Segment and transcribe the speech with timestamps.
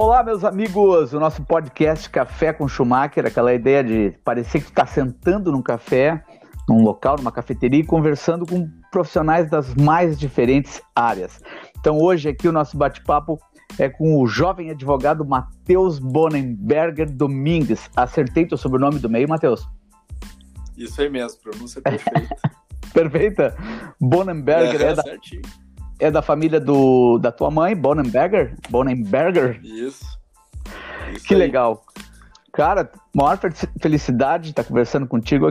[0.00, 4.86] Olá, meus amigos, o nosso podcast Café com Schumacher, aquela ideia de parecer que está
[4.86, 6.24] sentando num café,
[6.68, 11.40] num local, numa cafeteria e conversando com profissionais das mais diferentes áreas.
[11.80, 13.40] Então, hoje aqui o nosso bate-papo
[13.76, 17.90] é com o jovem advogado Matheus Bonenberger Domingues.
[17.96, 19.68] Acertei teu sobrenome do meio, Matheus?
[20.76, 22.36] Isso aí mesmo, pronúncia perfeita.
[22.94, 23.56] perfeita?
[24.00, 25.02] Bonenberger é, é da...
[25.02, 25.42] certinho
[25.98, 28.54] é da família do, da tua mãe, Bonenberger?
[28.70, 29.60] Bonenberger?
[29.64, 30.04] Isso.
[31.12, 31.40] Isso que aí.
[31.40, 31.82] legal.
[32.52, 33.38] Cara, maior
[33.80, 35.50] felicidade de estar conversando contigo.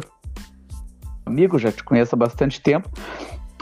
[1.25, 2.89] Amigo, já te conheço há bastante tempo.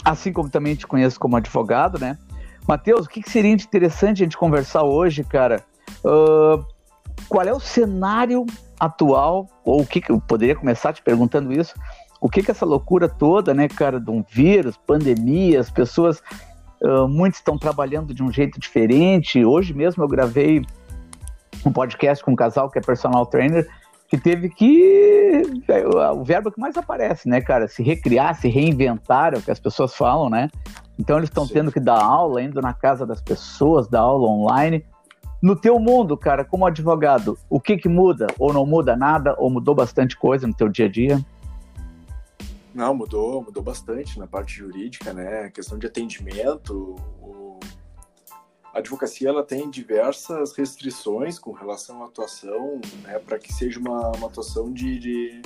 [0.03, 2.17] Assim como também te conheço como advogado, né?
[2.67, 5.63] Matheus, o que, que seria interessante a gente conversar hoje, cara?
[6.03, 6.65] Uh,
[7.27, 8.45] qual é o cenário
[8.79, 11.73] atual, ou o que, que eu poderia começar te perguntando isso?
[12.19, 16.21] O que que essa loucura toda, né, cara, de um vírus, pandemias, pessoas
[16.81, 19.43] Uh, muitos estão trabalhando de um jeito diferente.
[19.43, 20.61] Hoje mesmo eu gravei
[21.65, 23.67] um podcast com um casal que é personal trainer
[24.07, 29.33] que teve que é, o verbo que mais aparece, né, cara, se recriar, se reinventar,
[29.33, 30.49] é o que as pessoas falam, né?
[30.97, 34.85] Então eles estão tendo que dar aula, indo na casa das pessoas, dar aula online.
[35.41, 38.27] No teu mundo, cara, como advogado, o que que muda?
[38.39, 39.35] Ou não muda nada?
[39.37, 41.19] Ou mudou bastante coisa no teu dia a dia?
[42.75, 45.45] Não, mudou, mudou bastante na parte jurídica, né?
[45.45, 47.57] A questão de atendimento, o...
[48.73, 53.17] a advocacia ela tem diversas restrições com relação à atuação, né?
[53.19, 55.41] Para que seja uma, uma atuação de, de...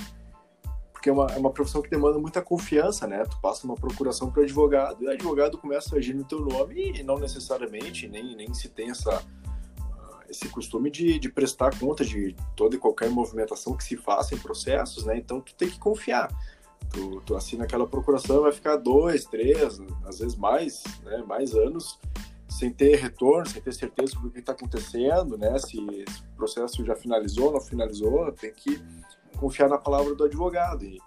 [0.92, 3.24] porque é uma, é uma profissão que demanda muita confiança, né?
[3.24, 6.94] Tu passa uma procuração para advogado e o advogado começa a agir no teu nome
[6.98, 9.24] e não necessariamente nem nem se tem essa
[10.28, 14.38] esse costume de, de prestar conta de toda e qualquer movimentação que se faça em
[14.38, 15.16] processos, né?
[15.18, 16.30] Então tu tem que confiar.
[16.92, 22.00] Tu, tu assina aquela procuração, vai ficar dois, três, às vezes mais, né, mais anos,
[22.50, 25.58] sem ter retorno, sem ter certeza sobre o que está acontecendo, né?
[25.60, 28.82] Se, o processo já finalizou, não finalizou, tem que
[29.38, 30.84] confiar na palavra do advogado.
[30.84, 31.00] E,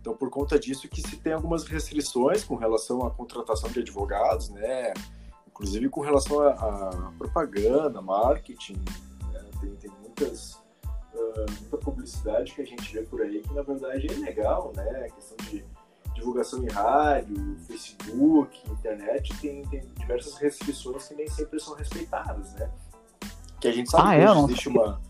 [0.00, 4.50] então, por conta disso que se tem algumas restrições com relação à contratação de advogados,
[4.50, 4.94] né?
[5.48, 8.82] Inclusive com relação à propaganda, marketing,
[9.32, 9.44] né?
[9.60, 10.63] tem, tem muitas
[11.60, 15.06] muita publicidade que a gente vê por aí que na verdade é legal, né?
[15.06, 15.64] A questão de
[16.14, 22.70] divulgação em rádio, Facebook, internet, tem, tem diversas restrições que nem sempre são respeitadas, né?
[23.60, 24.30] Que a gente sabe ah, que é?
[24.30, 25.00] hoje existe uma.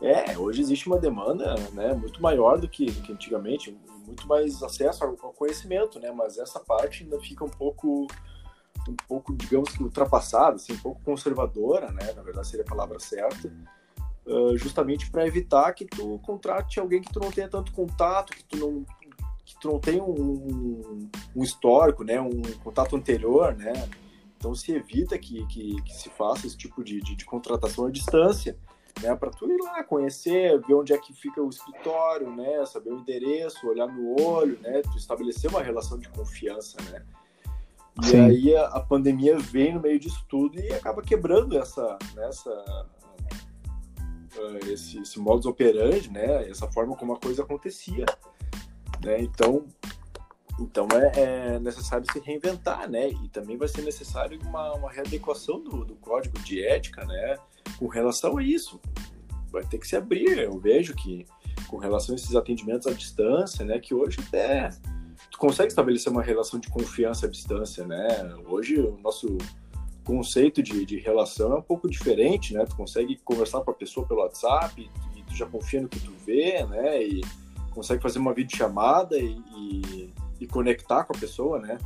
[0.00, 3.76] É, hoje existe uma demanda né, muito maior do que, do que antigamente,
[4.06, 6.12] muito mais acesso ao, ao conhecimento, né?
[6.12, 8.06] Mas essa parte ainda fica um pouco
[8.88, 12.12] um pouco, digamos que ultrapassada, assim, um pouco conservadora, né?
[12.12, 13.52] Na verdade seria a palavra certa
[14.56, 18.56] justamente para evitar que tu contrate alguém que tu não tenha tanto contato, que tu
[18.56, 18.84] não
[19.44, 23.88] que tu não tenha um, um histórico, né, um contato anterior, né?
[24.36, 27.90] Então se evita que, que, que se faça esse tipo de, de, de contratação à
[27.90, 28.58] distância,
[29.00, 29.14] né?
[29.16, 32.64] Para tu ir lá conhecer, ver onde é que fica o escritório, né?
[32.66, 34.82] Saber o endereço, olhar no olho, né?
[34.82, 37.02] Tu estabelecer uma relação de confiança, né?
[38.02, 38.20] E Sim.
[38.20, 42.86] aí a, a, pandemia vem no meio disso tudo e acaba quebrando essa, né, uh,
[44.70, 46.48] esse, esse modus operandi, né?
[46.48, 48.04] Essa forma como a coisa acontecia,
[49.04, 49.20] né?
[49.20, 49.66] Então,
[50.60, 51.20] então é,
[51.54, 53.08] é, necessário se reinventar, né?
[53.08, 57.36] E também vai ser necessário uma, uma readequação do, do código de ética, né?
[57.78, 58.80] Com relação a isso,
[59.50, 60.38] vai ter que se abrir.
[60.38, 61.26] Eu vejo que
[61.68, 63.78] com relação a esses atendimentos à distância, né?
[63.78, 64.70] Que hoje até
[65.30, 68.08] tu consegue estabelecer uma relação de confiança à distância, né?
[68.46, 69.38] Hoje o nosso
[70.08, 72.64] conceito de, de relação é um pouco diferente, né?
[72.64, 76.10] Tu consegue conversar com a pessoa pelo WhatsApp e, tu já confia no que tu
[76.24, 77.02] vê, né?
[77.02, 77.20] E
[77.72, 81.76] consegue fazer uma videochamada e, e, e conectar com a pessoa, né?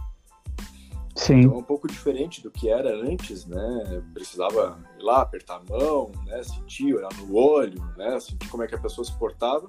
[1.17, 1.41] Sim.
[1.41, 4.05] Então é um pouco diferente do que era antes, né?
[4.15, 6.45] Precisava ir lá, apertar a mão, né?
[6.45, 8.21] Sentir, olhar no olho, né?
[8.21, 9.69] Sentir como é que a pessoa se portava,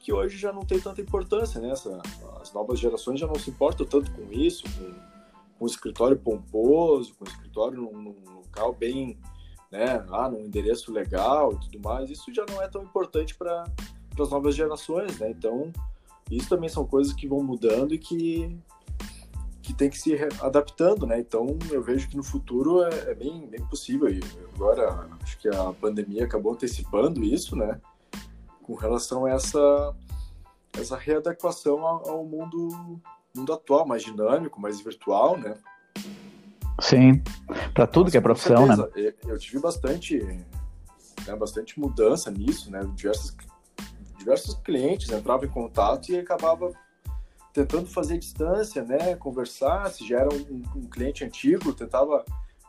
[0.00, 1.70] que hoje já não tem tanta importância, né?
[1.70, 2.02] Essa,
[2.42, 5.13] as novas gerações já não se importam tanto com isso, com
[5.58, 9.18] com um escritório pomposo, com um escritório num, num local bem,
[9.70, 13.64] né, ah, num endereço legal e tudo mais, isso já não é tão importante para
[14.18, 15.30] as novas gerações, né?
[15.30, 15.72] Então,
[16.30, 18.56] isso também são coisas que vão mudando e que
[19.64, 21.18] que tem que se adaptando, né?
[21.18, 24.10] Então, eu vejo que no futuro é, é bem, bem possível.
[24.10, 24.20] E
[24.54, 27.80] agora, acho que a pandemia acabou antecipando isso, né?
[28.62, 29.96] Com relação a essa,
[30.78, 33.00] essa readequação ao, ao mundo
[33.34, 35.56] mundo atual, mais dinâmico, mais virtual, né?
[36.80, 37.22] Sim,
[37.72, 38.76] para tudo Mas, que é profissão, né?
[39.26, 40.18] Eu tive bastante,
[41.26, 42.80] né, bastante mudança nisso, né?
[42.94, 43.36] Diversos,
[44.18, 46.72] diversos clientes entravam em contato e acabava
[47.52, 49.14] tentando fazer distância, né?
[49.16, 52.24] Conversar, se já era um, um cliente antigo, tentava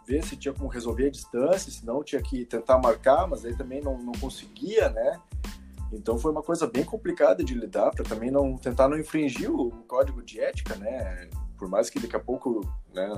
[0.08, 3.82] ver se tinha como resolver a distância, senão tinha que tentar marcar, mas aí também
[3.82, 5.20] não, não conseguia, né?
[5.96, 9.72] Então foi uma coisa bem complicada de lidar para também não tentar não infringir o
[9.88, 11.30] código de ética, né?
[11.58, 12.62] Por mais que daqui a pouco,
[12.94, 13.10] né,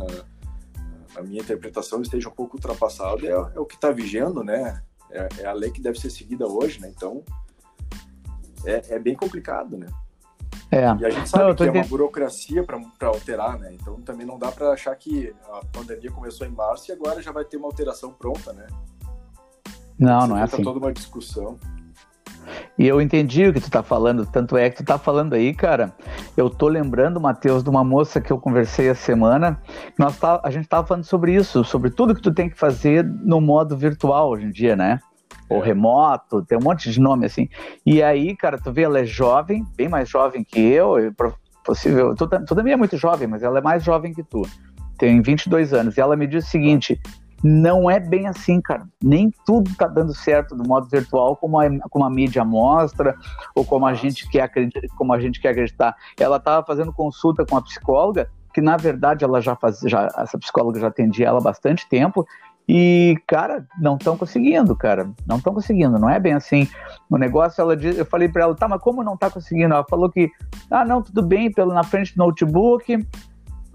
[1.16, 4.82] a minha interpretação esteja um pouco ultrapassada, é, é o que está vigendo, né?
[5.10, 6.92] É, é, a lei que deve ser seguida hoje, né?
[6.96, 7.24] Então
[8.66, 9.88] é, é bem complicado, né?
[10.70, 10.84] É.
[11.00, 13.74] E a gente sabe não, que é uma burocracia para alterar, né?
[13.74, 17.32] Então também não dá para achar que a pandemia começou em março e agora já
[17.32, 18.68] vai ter uma alteração pronta, né?
[19.98, 20.62] Não, não é assim.
[20.62, 21.58] toda uma discussão.
[22.78, 25.54] E eu entendi o que tu tá falando, tanto é que tu tá falando aí,
[25.54, 25.94] cara.
[26.36, 29.60] Eu tô lembrando, Matheus, de uma moça que eu conversei a semana.
[29.98, 33.04] Nós tá, a gente tava falando sobre isso, sobre tudo que tu tem que fazer
[33.04, 35.00] no modo virtual hoje em dia, né?
[35.50, 35.68] Ou é.
[35.68, 37.50] remoto, tem um monte de nome assim.
[37.86, 40.96] E aí, cara, tu vê, ela é jovem, bem mais jovem que eu,
[41.64, 42.16] possível.
[42.16, 44.42] Tu, tu também é muito jovem, mas ela é mais jovem que tu.
[44.98, 45.98] Tem 22 anos.
[45.98, 47.00] E ela me diz o seguinte:
[47.44, 48.88] não é bem assim, cara.
[49.02, 53.16] Nem tudo está dando certo no modo virtual como a, como a mídia mostra
[53.56, 55.96] ou como a gente quer acreditar, como a gente quer acreditar.
[56.20, 60.38] Ela estava fazendo consulta com a psicóloga, que na verdade ela já fazia, já, essa
[60.38, 62.26] psicóloga já atendia ela há bastante tempo.
[62.70, 65.10] E, cara, não estão conseguindo, cara.
[65.26, 66.68] Não estão conseguindo, não é bem assim.
[67.10, 69.74] O negócio, ela diz, eu falei para ela, tá, mas como não está conseguindo?
[69.74, 70.30] Ela falou que,
[70.70, 73.08] ah, não, tudo bem, pelo na frente do notebook,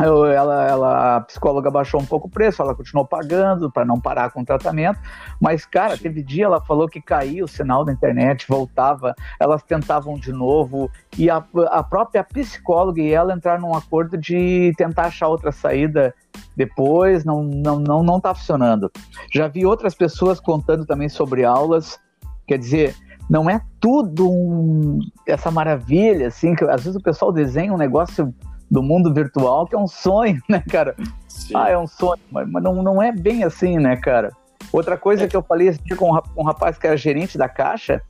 [0.02, 4.30] ela, ela, a psicóloga baixou um pouco o preço, ela continuou pagando para não parar
[4.30, 4.98] com o tratamento,
[5.40, 10.14] mas, cara, teve dia ela falou que caía o sinal da internet, voltava, elas tentavam
[10.14, 15.28] de novo, e a, a própria psicóloga e ela entraram num acordo de tentar achar
[15.28, 16.14] outra saída
[16.56, 18.90] depois, não, não, não, não tá funcionando.
[19.32, 21.98] Já vi outras pessoas contando também sobre aulas,
[22.46, 22.94] quer dizer,
[23.28, 28.34] não é tudo um, essa maravilha, assim, que às vezes o pessoal desenha um negócio
[28.72, 30.96] do mundo virtual, que é um sonho, né, cara?
[31.28, 31.52] Sim.
[31.54, 34.32] Ah, é um sonho, mas não, não é bem assim, né, cara?
[34.72, 35.28] Outra coisa é.
[35.28, 38.00] que eu falei esse dia com um rapaz que era gerente da Caixa,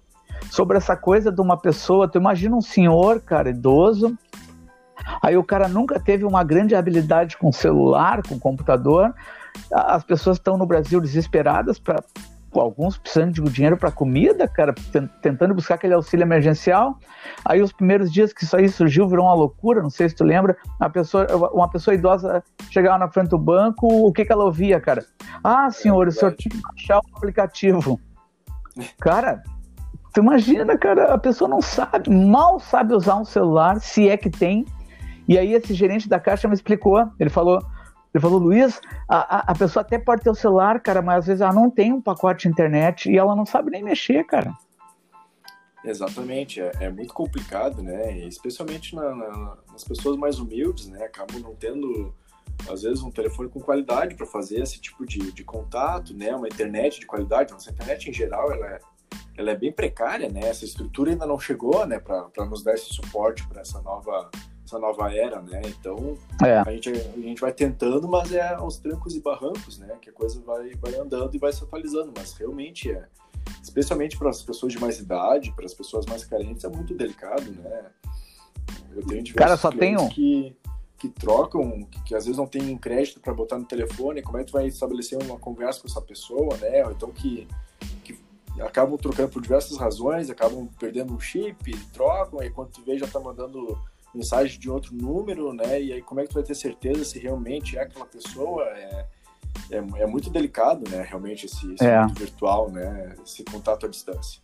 [0.51, 4.17] sobre essa coisa de uma pessoa, tu imagina um senhor, cara, idoso,
[5.21, 9.13] aí o cara nunca teve uma grande habilidade com celular, com computador,
[9.73, 12.05] as pessoas estão no Brasil desesperadas para
[12.61, 14.75] alguns precisando de dinheiro para comida, cara,
[15.21, 16.99] tentando buscar aquele auxílio emergencial.
[17.45, 20.25] Aí os primeiros dias que isso aí surgiu virou uma loucura, não sei se tu
[20.25, 24.45] lembra, uma pessoa, uma pessoa idosa chegava na frente do banco, o que que ela
[24.45, 25.05] ouvia, cara?
[25.43, 28.01] Ah, senhor, é o senhor tinha que baixar o aplicativo.
[29.01, 29.43] Cara,
[30.13, 34.31] tu imagina, cara, a pessoa não sabe, mal sabe usar um celular, se é que
[34.31, 34.65] tem.
[35.29, 37.63] E aí esse gerente da caixa me explicou, ele falou,
[38.15, 38.79] ele falou, Luiz,
[39.09, 41.93] a, a, pessoa até pode ter o celular, cara, mas às vezes ela não tem
[41.93, 44.55] um pacote de internet e ela não sabe nem mexer, cara.
[45.85, 48.19] Exatamente, é, é muito complicado, né?
[48.19, 51.05] Especialmente na, na, nas pessoas mais humildes, né?
[51.05, 52.15] Acabam não tendo,
[52.71, 56.37] às vezes, um telefone com qualidade para fazer esse tipo de, de contato, né?
[56.37, 57.53] Uma internet de qualidade.
[57.53, 58.81] Nossa internet, em geral, ela é,
[59.37, 60.41] ela é bem precária, né?
[60.45, 61.99] Essa estrutura ainda não chegou, né?
[61.99, 64.31] Para nos dar esse suporte para essa nova
[64.73, 65.61] essa nova era, né?
[65.67, 66.59] Então é.
[66.59, 69.97] a, gente, a gente vai tentando, mas é aos trancos e barrancos, né?
[70.01, 73.07] Que a coisa vai, vai andando e vai se atualizando, mas realmente é,
[73.63, 77.51] especialmente para as pessoas de mais idade, para as pessoas mais carentes, é muito delicado,
[77.53, 77.91] né?
[78.95, 80.09] Eu tenho diversos Cara, só tenho...
[80.09, 80.57] que,
[80.99, 84.41] que trocam, que, que às vezes não tem crédito para botar no telefone, como é
[84.45, 86.85] que tu vai estabelecer uma conversa com essa pessoa, né?
[86.87, 87.47] Ou então que,
[88.05, 88.19] que
[88.61, 93.07] acabam trocando por diversas razões, acabam perdendo um chip, trocam, e quando tu vê já
[93.07, 93.79] tá mandando
[94.15, 95.81] mensagem de outro número, né?
[95.81, 98.65] E aí como é que tu vai ter certeza se realmente é aquela pessoa?
[98.65, 99.07] É,
[99.71, 101.05] é, é muito delicado, né?
[101.09, 102.07] Realmente esse, esse é.
[102.07, 103.15] virtual, né?
[103.25, 104.41] Esse contato à distância.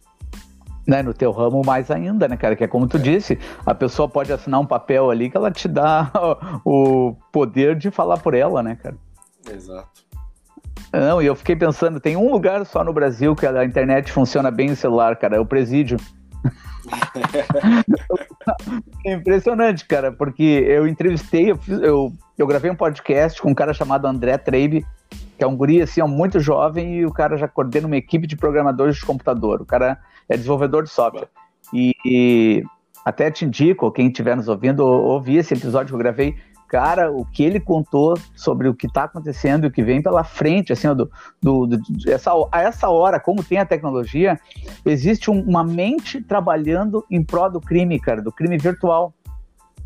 [0.87, 2.57] Né, no teu ramo mais ainda, né, cara?
[2.57, 3.01] Que é como tu é.
[3.01, 6.11] disse, a pessoa pode assinar um papel ali que ela te dá
[6.65, 8.97] o poder de falar por ela, né, cara?
[9.53, 10.09] Exato.
[10.91, 14.51] Não, e eu fiquei pensando, tem um lugar só no Brasil que a internet funciona
[14.51, 15.99] bem no celular, cara, é o presídio.
[19.04, 23.54] é impressionante, cara, porque eu entrevistei, eu, fiz, eu, eu, gravei um podcast com um
[23.54, 24.85] cara chamado André Treib,
[25.37, 28.37] que é um guri assim, muito jovem, e o cara já coordena uma equipe de
[28.37, 29.62] programadores de computador.
[29.62, 31.28] O cara é desenvolvedor de software.
[31.73, 32.64] E, e
[33.04, 36.35] até te indico, quem estiver nos ouvindo, ouvir esse episódio que eu gravei
[36.69, 40.23] cara, o que ele contou sobre o que está acontecendo e o que vem pela
[40.23, 41.11] frente, assim, do,
[41.41, 44.39] do, do, essa, a essa hora, como tem a tecnologia,
[44.85, 49.15] existe um, uma mente trabalhando em prol do crime, cara, do crime virtual.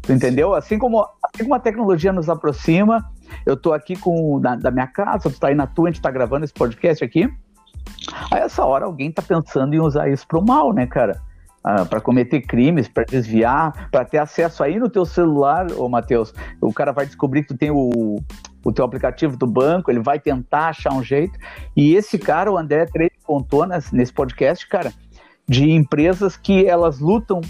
[0.02, 0.52] Tu entendeu?
[0.52, 3.08] Assim como, assim como a tecnologia nos aproxima,
[3.46, 6.02] eu tô aqui com da, da minha casa, tu tá aí na tua, a gente
[6.02, 7.32] tá gravando esse podcast aqui.
[8.30, 11.20] A essa hora alguém tá pensando em usar isso pro mal, né, cara?
[11.64, 16.34] Ah, para cometer crimes, para desviar, para ter acesso aí no teu celular, ô Matheus,
[16.60, 18.20] o cara vai descobrir que tu tem o,
[18.64, 21.38] o teu aplicativo do banco, ele vai tentar achar um jeito.
[21.76, 24.92] E esse cara, o André Treire, contou nesse, nesse podcast, cara,
[25.48, 27.40] de empresas que elas lutam,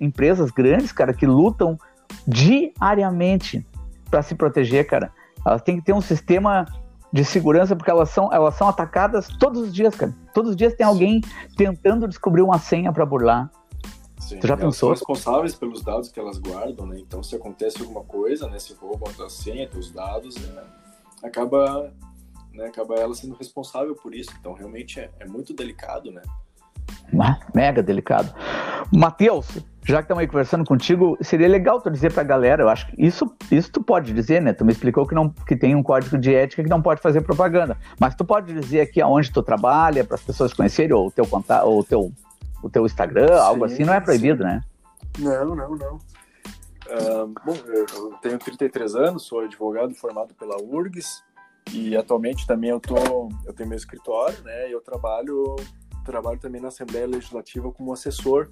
[0.00, 1.78] empresas grandes, cara, que lutam
[2.26, 3.66] diariamente
[4.10, 5.12] para se proteger, cara.
[5.46, 6.64] Elas têm que ter um sistema
[7.12, 10.14] de segurança porque elas são, elas são atacadas todos os dias, cara.
[10.32, 11.20] Todos os dias tem alguém
[11.56, 13.50] tentando descobrir uma senha para burlar.
[14.20, 14.94] Sim, já pensou?
[14.96, 16.98] São responsáveis pelos dados que elas guardam, né?
[16.98, 18.58] Então, se acontece alguma coisa, né?
[18.58, 20.64] Se roubam a senha, os dados, né?
[21.22, 21.92] acaba,
[22.52, 22.66] né?
[22.66, 24.30] acaba ela sendo responsável por isso.
[24.38, 26.22] Então, realmente é, é muito delicado, né?
[27.20, 28.32] Ah, mega delicado.
[28.92, 32.68] Matheus, já que estamos aí conversando contigo, seria legal tu dizer para a galera, eu
[32.68, 34.52] acho que isso, isso tu pode dizer, né?
[34.52, 37.20] Tu me explicou que, não, que tem um código de ética que não pode fazer
[37.22, 41.10] propaganda, mas tu pode dizer aqui aonde tu trabalha, para as pessoas conhecerem, ou o
[41.10, 42.12] teu contato, ou o teu,
[42.62, 44.48] o teu Instagram, sim, algo assim, não é proibido, sim.
[44.48, 44.60] né?
[45.18, 45.96] Não, não, não.
[45.96, 51.22] Uh, bom, eu tenho 33 anos, sou advogado formado pela URGS
[51.72, 54.70] e atualmente também eu, tô, eu tenho meu escritório, né?
[54.70, 55.56] E eu trabalho
[56.08, 58.48] trabalho também na Assembleia Legislativa como assessor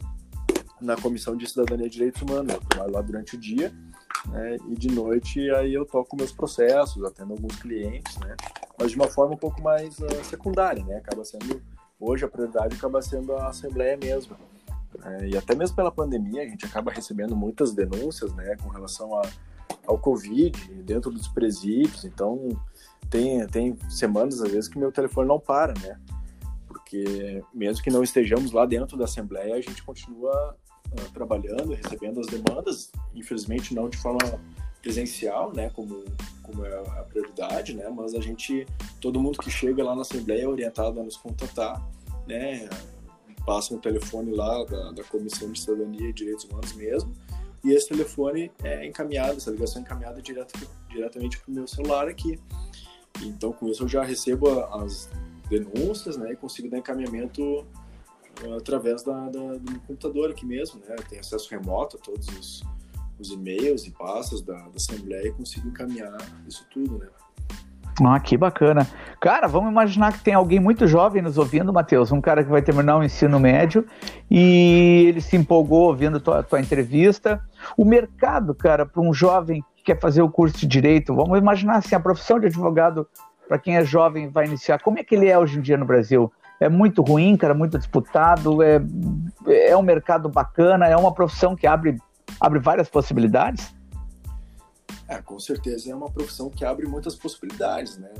[0.78, 2.52] na Comissão de Cidadania e Direitos Humanos.
[2.52, 3.72] Eu trabalho lá durante o dia,
[4.28, 8.36] né, e de noite aí eu toco meus processos, atendo alguns clientes, né,
[8.78, 11.62] mas de uma forma um pouco mais uh, secundária, né, acaba sendo,
[11.98, 14.36] hoje a prioridade acaba sendo a Assembleia mesmo.
[15.04, 19.14] É, e até mesmo pela pandemia, a gente acaba recebendo muitas denúncias, né, com relação
[19.18, 19.22] a,
[19.86, 22.48] ao Covid dentro dos presídios, então
[23.10, 25.98] tem, tem semanas, às vezes, que meu telefone não para, né,
[26.66, 30.56] porque mesmo que não estejamos lá dentro da Assembleia, a gente continua
[30.92, 34.40] uh, trabalhando, recebendo as demandas, infelizmente não de forma
[34.80, 36.04] presencial, né, como,
[36.46, 38.66] como é a prioridade, né, mas a gente,
[39.00, 41.84] todo mundo que chega lá na Assembleia é orientado a nos contatar,
[42.26, 42.68] né,
[43.44, 47.12] passa um telefone lá da, da Comissão de Cidadania e Direitos Humanos mesmo,
[47.64, 52.06] e esse telefone é encaminhado, essa ligação é encaminhada direto, diretamente para o meu celular
[52.06, 52.38] aqui.
[53.22, 55.10] Então, com isso, eu já recebo as
[55.48, 60.96] denúncias, né, e consigo dar encaminhamento uh, através da, da, do computador aqui mesmo, né,
[61.08, 62.62] tem acesso remoto a todos os,
[63.18, 67.06] os e-mails e pastas da, da Assembleia e consigo encaminhar isso tudo, né.
[68.04, 68.86] Ah, que bacana.
[69.18, 72.60] Cara, vamos imaginar que tem alguém muito jovem nos ouvindo, Matheus, um cara que vai
[72.60, 73.86] terminar o ensino médio
[74.30, 77.40] e ele se empolgou ouvindo tua, tua entrevista.
[77.74, 81.76] O mercado, cara, para um jovem que quer fazer o curso de direito, vamos imaginar
[81.76, 83.08] assim, a profissão de advogado
[83.48, 85.86] para quem é jovem vai iniciar, como é que ele é hoje em dia no
[85.86, 86.30] Brasil?
[86.58, 88.80] É muito ruim, cara, muito disputado, é,
[89.46, 91.96] é um mercado bacana, é uma profissão que abre,
[92.40, 93.74] abre várias possibilidades?
[95.08, 98.12] É, com certeza é uma profissão que abre muitas possibilidades, né?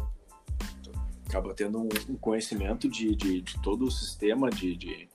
[1.29, 5.09] Acaba tendo um, conhecimento de, de, de, todo o sistema de, de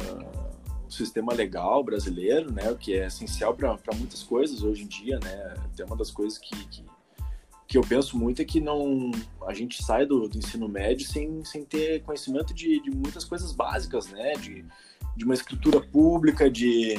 [0.00, 2.70] uh, sistema legal brasileiro, né?
[2.70, 5.54] O que é essencial para muitas coisas hoje em dia, né?
[5.76, 6.84] Tem uma das coisas que, que
[7.66, 9.10] que eu penso muito é que não
[9.46, 13.52] a gente sai do, do ensino médio sem, sem ter conhecimento de, de muitas coisas
[13.52, 14.34] básicas, né?
[14.34, 14.64] De,
[15.16, 16.94] de uma escritura pública, de,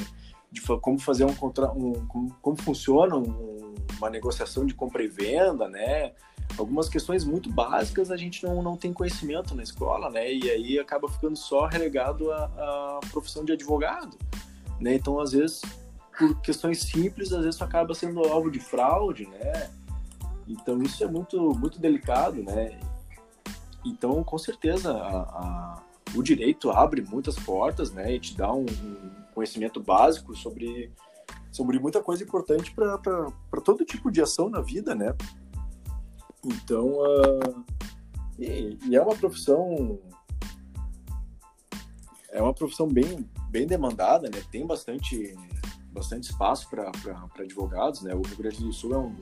[0.50, 5.08] de como fazer um, contra, um como, como funciona um, uma negociação de compra e
[5.08, 6.12] venda, né?
[6.56, 10.32] Algumas questões muito básicas a gente não, não tem conhecimento na escola, né?
[10.32, 14.16] E aí acaba ficando só relegado à, à profissão de advogado,
[14.80, 14.94] né?
[14.94, 15.60] Então, às vezes,
[16.16, 19.70] por questões simples, às vezes acaba sendo alvo de fraude, né?
[20.48, 22.78] Então isso é muito, muito delicado, né?
[23.84, 25.82] Então, com certeza, a, a,
[26.14, 28.14] o direito abre muitas portas, né?
[28.14, 30.90] E te dá um, um conhecimento básico sobre,
[31.52, 35.14] sobre muita coisa importante para todo tipo de ação na vida, né?
[36.42, 37.64] Então, uh,
[38.38, 40.00] e, e, é uma profissão
[42.30, 44.42] é uma profissão bem, bem demandada, né?
[44.50, 45.36] Tem bastante,
[45.92, 46.90] bastante espaço para
[47.38, 48.14] advogados, né?
[48.14, 49.16] O Rio Grande do Sul é um,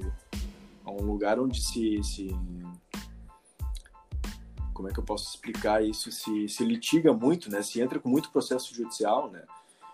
[0.85, 2.28] a um lugar onde se, se
[4.73, 6.12] como é que eu posso explicar isso?
[6.12, 7.62] Se, se litiga muito, né?
[7.62, 9.42] Se entra com muito processo judicial, né?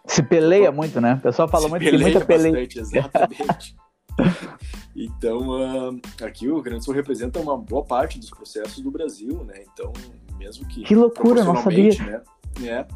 [0.07, 1.14] Se peleia muito, né?
[1.14, 2.66] O pessoal fala muito que muita peleia.
[2.66, 3.76] Bastante, exatamente.
[4.97, 9.64] então, uh, aqui o Grande Sul representa uma boa parte dos processos do Brasil, né?
[9.73, 9.92] Então,
[10.38, 10.83] mesmo que.
[10.83, 11.92] Que loucura, não sabia.
[12.04, 12.23] Né?
[12.64, 12.87] É.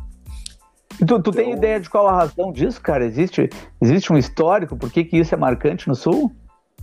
[0.98, 1.32] Tu, tu então...
[1.32, 3.04] tem ideia de qual a razão disso, cara?
[3.04, 3.48] Existe,
[3.80, 4.76] existe um histórico?
[4.76, 6.34] Por que, que isso é marcante no Sul?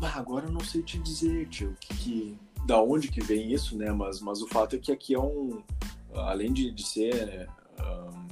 [0.01, 3.77] Ah, agora eu não sei te dizer, tio, que, que, da onde que vem isso,
[3.77, 3.91] né?
[3.91, 5.61] Mas, mas o fato é que aqui é um,
[6.13, 7.47] além de, de ser
[7.79, 8.27] um,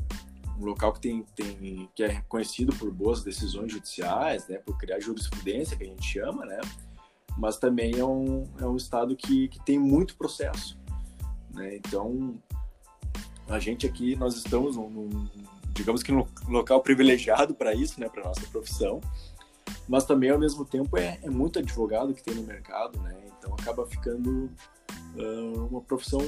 [0.59, 4.57] um local que tem, tem que é conhecido por boas decisões judiciais, né?
[4.57, 6.59] Por criar jurisprudência que a gente chama, né?
[7.37, 10.77] Mas também é um, é um estado que, que tem muito processo,
[11.51, 11.75] né?
[11.77, 12.35] Então
[13.47, 15.29] a gente aqui nós estamos num, num
[15.73, 18.09] digamos que num local privilegiado para isso, né?
[18.09, 18.99] Para nossa profissão
[19.89, 23.15] mas também ao mesmo tempo é, é muito advogado que tem no mercado, né?
[23.37, 24.51] Então acaba ficando
[25.15, 26.21] uh, uma profissão,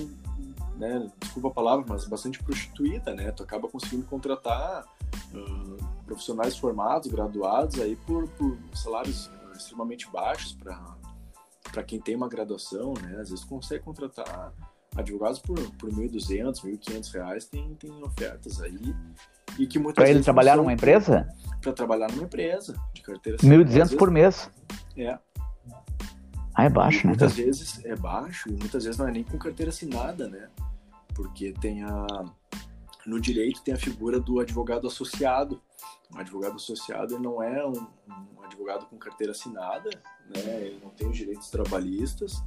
[0.82, 1.12] né?
[1.20, 3.32] Desculpa a palavra, mas bastante prostituída, né?
[3.32, 4.84] Tu acaba conseguindo contratar
[5.34, 11.00] uh, profissionais formados, graduados aí por, por salários extremamente baixos para
[11.72, 13.20] para quem tem uma graduação, né?
[13.22, 14.52] Às vezes consegue contratar
[14.98, 18.94] advogados por, por 1.200, 1.500 reais, tem, tem ofertas aí.
[19.58, 21.30] E que muitas Para ele trabalhar numa empresa?
[21.62, 24.50] Para trabalhar numa empresa, de carteira 1.200 por mês?
[24.98, 25.18] É.
[26.54, 27.10] Ah, é baixo, e né?
[27.10, 30.50] Muitas vezes é baixo e muitas vezes não é nem com carteira assinada, né?
[31.14, 32.08] Porque tem a...
[33.06, 35.62] No direito tem a figura do advogado associado.
[36.14, 37.88] O advogado associado ele não é um,
[38.38, 39.90] um advogado com carteira assinada,
[40.30, 40.66] né?
[40.66, 42.44] Ele não tem os direitos trabalhistas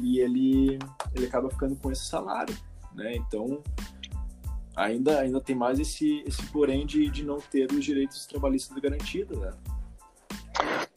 [0.00, 0.78] e ele,
[1.14, 2.56] ele acaba ficando com esse salário,
[2.94, 3.14] né?
[3.16, 3.62] Então,
[4.74, 9.38] ainda, ainda tem mais esse, esse porém de, de não ter os direitos trabalhistas garantidos,
[9.38, 9.52] né?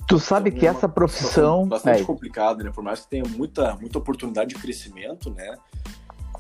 [0.07, 1.67] Tu sabe então, que é essa profissão...
[1.67, 2.05] Bastante é.
[2.05, 2.71] complicado, né?
[2.71, 5.57] Por mais que tenha muita, muita oportunidade de crescimento, né?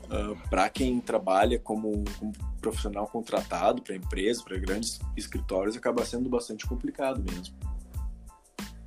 [0.09, 2.31] Uh, ah, para quem trabalha como, como
[2.61, 7.55] profissional contratado para empresas, para grandes escritórios, acaba sendo bastante complicado mesmo.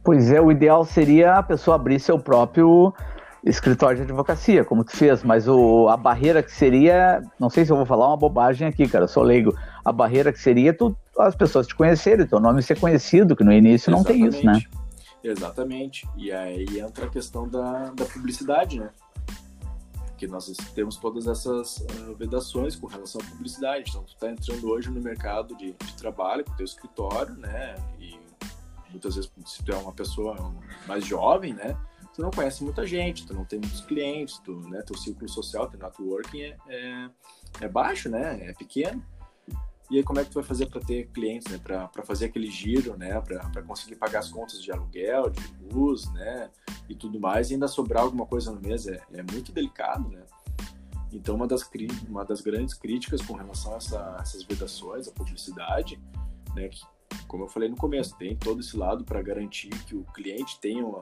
[0.05, 2.95] Pois é, o ideal seria a pessoa abrir seu próprio
[3.45, 7.73] escritório de advocacia, como tu fez, mas o, a barreira que seria, não sei se
[7.73, 10.97] eu vou falar uma bobagem aqui, cara, eu sou leigo, a barreira que seria tu,
[11.19, 14.21] as pessoas te conhecerem, teu nome ser conhecido, que no início Exatamente.
[14.21, 14.63] não tem isso, né?
[15.23, 18.91] Exatamente, e aí entra a questão da, da publicidade, né?
[20.19, 24.69] Que nós temos todas essas uh, vedações com relação à publicidade, então tu tá entrando
[24.69, 27.77] hoje no mercado de, de trabalho com teu escritório, né?
[28.01, 28.19] E
[28.91, 30.55] muitas vezes se tu é uma pessoa
[30.87, 31.77] mais jovem, né?
[32.19, 35.69] tu não conhece muita gente, tu não tem muitos clientes, tu, né, teu círculo social,
[35.69, 37.11] teu networking é, é,
[37.61, 39.01] é baixo, né, é pequeno.
[39.91, 42.51] E aí como é que tu vai fazer para ter clientes, né, para fazer aquele
[42.51, 45.41] giro, né, para conseguir pagar as contas de aluguel, de
[45.73, 46.51] luz, né,
[46.89, 50.23] e tudo mais, e ainda sobrar alguma coisa no mês é, é muito delicado, né.
[51.11, 51.69] Então uma das,
[52.07, 55.99] uma das grandes críticas com relação a essa, essas vedações, a publicidade,
[56.55, 56.81] né, que,
[57.27, 60.85] como eu falei no começo, tem todo esse lado para garantir que o cliente tenha
[60.85, 61.01] uma,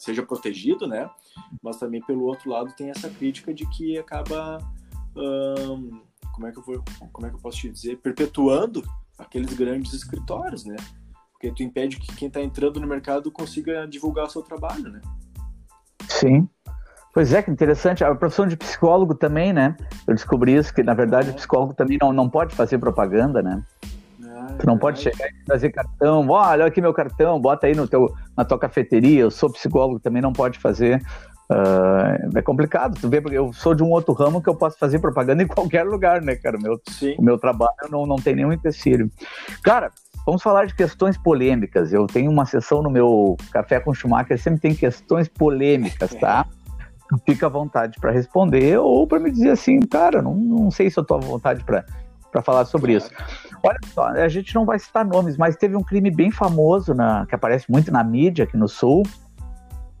[0.00, 1.10] seja protegido, né?
[1.62, 4.58] Mas também pelo outro lado tem essa crítica de que acaba
[6.40, 8.82] como é que eu vou, como é que eu posso te dizer, perpetuando
[9.18, 10.76] aqueles grandes escritórios, né?
[11.32, 15.02] Porque tu impede que quem está entrando no mercado consiga divulgar o seu trabalho, né?
[16.08, 16.48] Sim.
[17.12, 18.02] Pois é, que interessante.
[18.02, 19.76] A profissão de psicólogo também, né?
[20.06, 21.32] Eu descobri isso, que na verdade é.
[21.32, 23.62] o psicólogo também não, não pode fazer propaganda, né?
[24.58, 28.12] tu não pode chegar e trazer cartão, olha aqui meu cartão, bota aí no teu,
[28.36, 31.02] na tua cafeteria, eu sou psicólogo, também não pode fazer.
[31.50, 34.78] Uh, é complicado, tu vê, porque eu sou de um outro ramo que eu posso
[34.78, 36.56] fazer propaganda em qualquer lugar, né, cara?
[36.56, 36.80] O meu,
[37.18, 39.10] o meu trabalho não, não tem nenhum empecilho.
[39.60, 39.90] Cara,
[40.24, 41.92] vamos falar de questões polêmicas.
[41.92, 46.46] Eu tenho uma sessão no meu Café com Schumacher, sempre tem questões polêmicas, tá?
[47.26, 51.00] Fica à vontade para responder ou para me dizer assim, cara, não, não sei se
[51.00, 51.84] eu tô à vontade para
[52.30, 53.10] para falar sobre isso.
[53.60, 57.26] Olha só, a gente não vai citar nomes, mas teve um crime bem famoso na,
[57.26, 59.02] que aparece muito na mídia aqui no Sul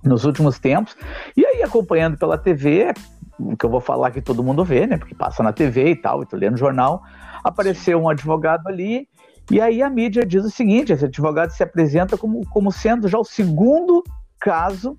[0.02, 0.96] nos últimos tempos.
[1.36, 2.92] E aí, acompanhando pela TV,
[3.38, 4.96] o que eu vou falar que todo mundo vê, né?
[4.96, 7.02] Porque passa na TV e tal, e tô lendo jornal,
[7.44, 9.08] apareceu um advogado ali.
[9.50, 13.18] E aí a mídia diz o seguinte: esse advogado se apresenta como, como sendo já
[13.18, 14.02] o segundo
[14.38, 14.98] caso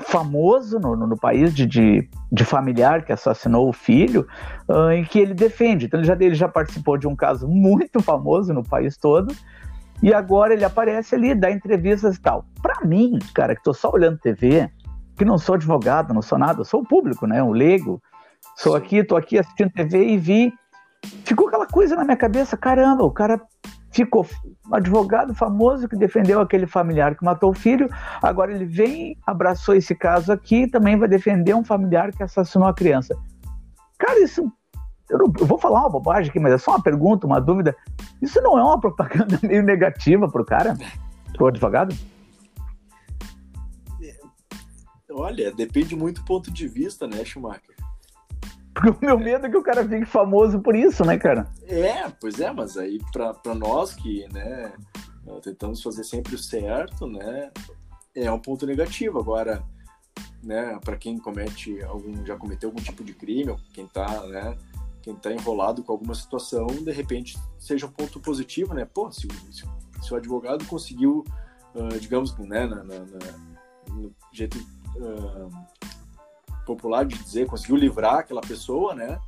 [0.00, 4.26] famoso no, no, no país de, de, de, familiar que assassinou o filho,
[4.68, 5.86] uh, em que ele defende.
[5.86, 9.32] Então ele já, ele já participou de um caso muito famoso no país todo,
[10.02, 12.44] e agora ele aparece ali, dá entrevistas e tal.
[12.62, 14.70] Para mim, cara, que tô só olhando TV,
[15.16, 18.00] que não sou advogado, não sou nada, sou o público, né, um leigo,
[18.56, 20.52] sou aqui, tô aqui assistindo TV e vi,
[21.24, 23.40] ficou aquela coisa na minha cabeça, caramba, o cara
[23.90, 24.26] ficou
[24.68, 27.88] um advogado famoso que defendeu aquele familiar que matou o filho,
[28.20, 32.68] agora ele vem, abraçou esse caso aqui e também vai defender um familiar que assassinou
[32.68, 33.16] a criança.
[33.98, 34.52] Cara, isso.
[35.08, 37.76] Eu, não, eu vou falar uma bobagem aqui, mas é só uma pergunta, uma dúvida.
[38.20, 40.76] Isso não é uma propaganda meio negativa pro cara,
[41.32, 41.94] pro advogado?
[45.10, 47.74] Olha, depende muito do ponto de vista, né, Schumacher?
[48.74, 51.48] Porque o meu medo é que o cara fique famoso por isso, né, cara?
[51.66, 54.74] É, pois é, mas aí para nós que, né,
[55.42, 57.50] tentamos fazer sempre o certo, né,
[58.14, 59.18] é um ponto negativo.
[59.18, 59.64] Agora,
[60.42, 64.54] né, para quem comete algum, já cometeu algum tipo de crime, ou quem tá, né,
[65.06, 68.84] quem tá enrolado com alguma situação, de repente seja um ponto positivo, né?
[68.84, 69.64] Pô, se, se,
[70.02, 71.24] se o advogado conseguiu,
[71.76, 74.58] uh, digamos, né, na, na, na, no jeito
[74.96, 75.48] uh,
[76.66, 79.20] popular de dizer, conseguiu livrar aquela pessoa, né?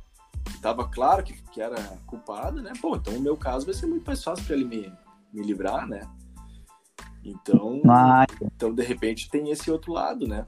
[0.43, 2.73] Que estava claro que, que era culpada, né?
[2.81, 4.93] Pô, então o meu caso vai ser muito mais fácil para ele me,
[5.31, 6.01] me livrar, né?
[7.23, 10.45] Então, Ah, então, de repente, tem esse outro lado, né?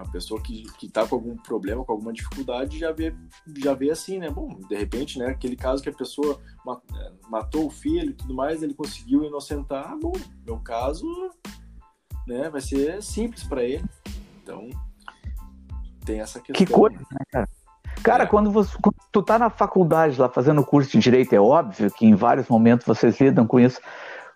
[0.00, 3.14] A pessoa que, que tá com algum problema, com alguma dificuldade, já vê,
[3.58, 4.30] já vê assim, né?
[4.30, 5.26] Bom, de repente, né?
[5.26, 9.92] Aquele caso que a pessoa eh, matou o filho e tudo mais, ele conseguiu inocentar.
[9.92, 10.12] Ah, bom,
[10.46, 11.06] meu caso,
[12.26, 12.48] né?
[12.48, 13.84] Vai ser simples para ele.
[14.42, 14.70] Então,
[16.04, 16.54] tem essa questão.
[16.54, 17.48] Que coisa, né, cara?
[18.02, 18.26] Cara, É.
[18.26, 22.06] quando, você, quando tu tá na faculdade lá fazendo curso de direito, é óbvio que
[22.06, 23.78] em vários momentos vocês lidam com isso.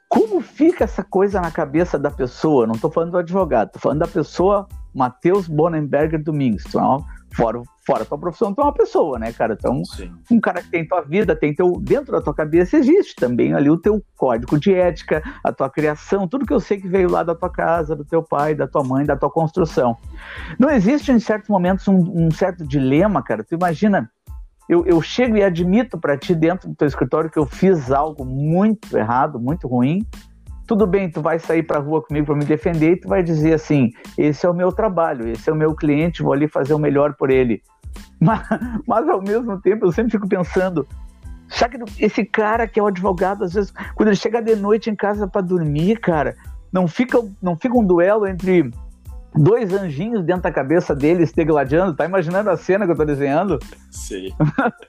[0.09, 2.67] Como fica essa coisa na cabeça da pessoa?
[2.67, 6.63] Não tô falando do advogado, tô falando da pessoa Matheus Bonenberger Domingos.
[6.65, 7.05] Tu é uma-
[7.35, 9.55] fora, fora tua profissão, tu é uma pessoa, né, cara?
[9.59, 10.13] Então, Sim.
[10.31, 11.73] um cara que tem tua vida, tem teu.
[11.81, 16.29] Dentro da tua cabeça existe também ali o teu código de ética, a tua criação,
[16.29, 18.85] tudo que eu sei que veio lá da tua casa, do teu pai, da tua
[18.85, 19.97] mãe, da tua construção.
[20.59, 23.43] Não existe em certos momentos um, um certo dilema, cara.
[23.43, 24.09] Tu imagina,
[24.69, 28.25] eu, eu chego e admito para ti dentro do teu escritório que eu fiz algo
[28.25, 30.07] muito errado, muito ruim.
[30.67, 33.55] Tudo bem, tu vai sair para rua comigo para me defender e tu vai dizer
[33.55, 36.79] assim: esse é o meu trabalho, esse é o meu cliente, vou ali fazer o
[36.79, 37.63] melhor por ele.
[38.21, 38.41] Mas,
[38.87, 40.87] mas ao mesmo tempo eu sempre fico pensando,
[41.49, 44.89] será que esse cara que é o advogado, às vezes, quando ele chega de noite
[44.89, 46.35] em casa para dormir, cara,
[46.73, 48.71] não fica, não fica um duelo entre
[49.35, 51.95] dois anjinhos dentro da cabeça dele se degladiando?
[51.95, 53.59] Tá imaginando a cena que eu tô desenhando?
[53.91, 54.31] Sim.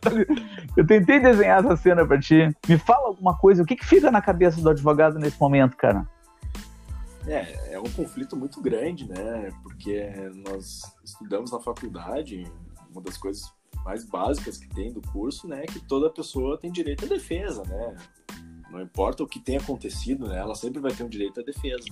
[0.75, 2.49] Eu tentei desenhar essa cena pra ti.
[2.67, 6.05] Me fala alguma coisa, o que, que fica na cabeça do advogado nesse momento, cara?
[7.27, 9.51] É, é um conflito muito grande, né?
[9.63, 10.11] Porque
[10.47, 12.43] nós estudamos na faculdade,
[12.91, 13.51] uma das coisas
[13.83, 17.63] mais básicas que tem do curso, né, é que toda pessoa tem direito à defesa,
[17.63, 17.95] né?
[18.71, 20.37] Não importa o que tenha acontecido, né?
[20.37, 21.85] Ela sempre vai ter um direito à defesa.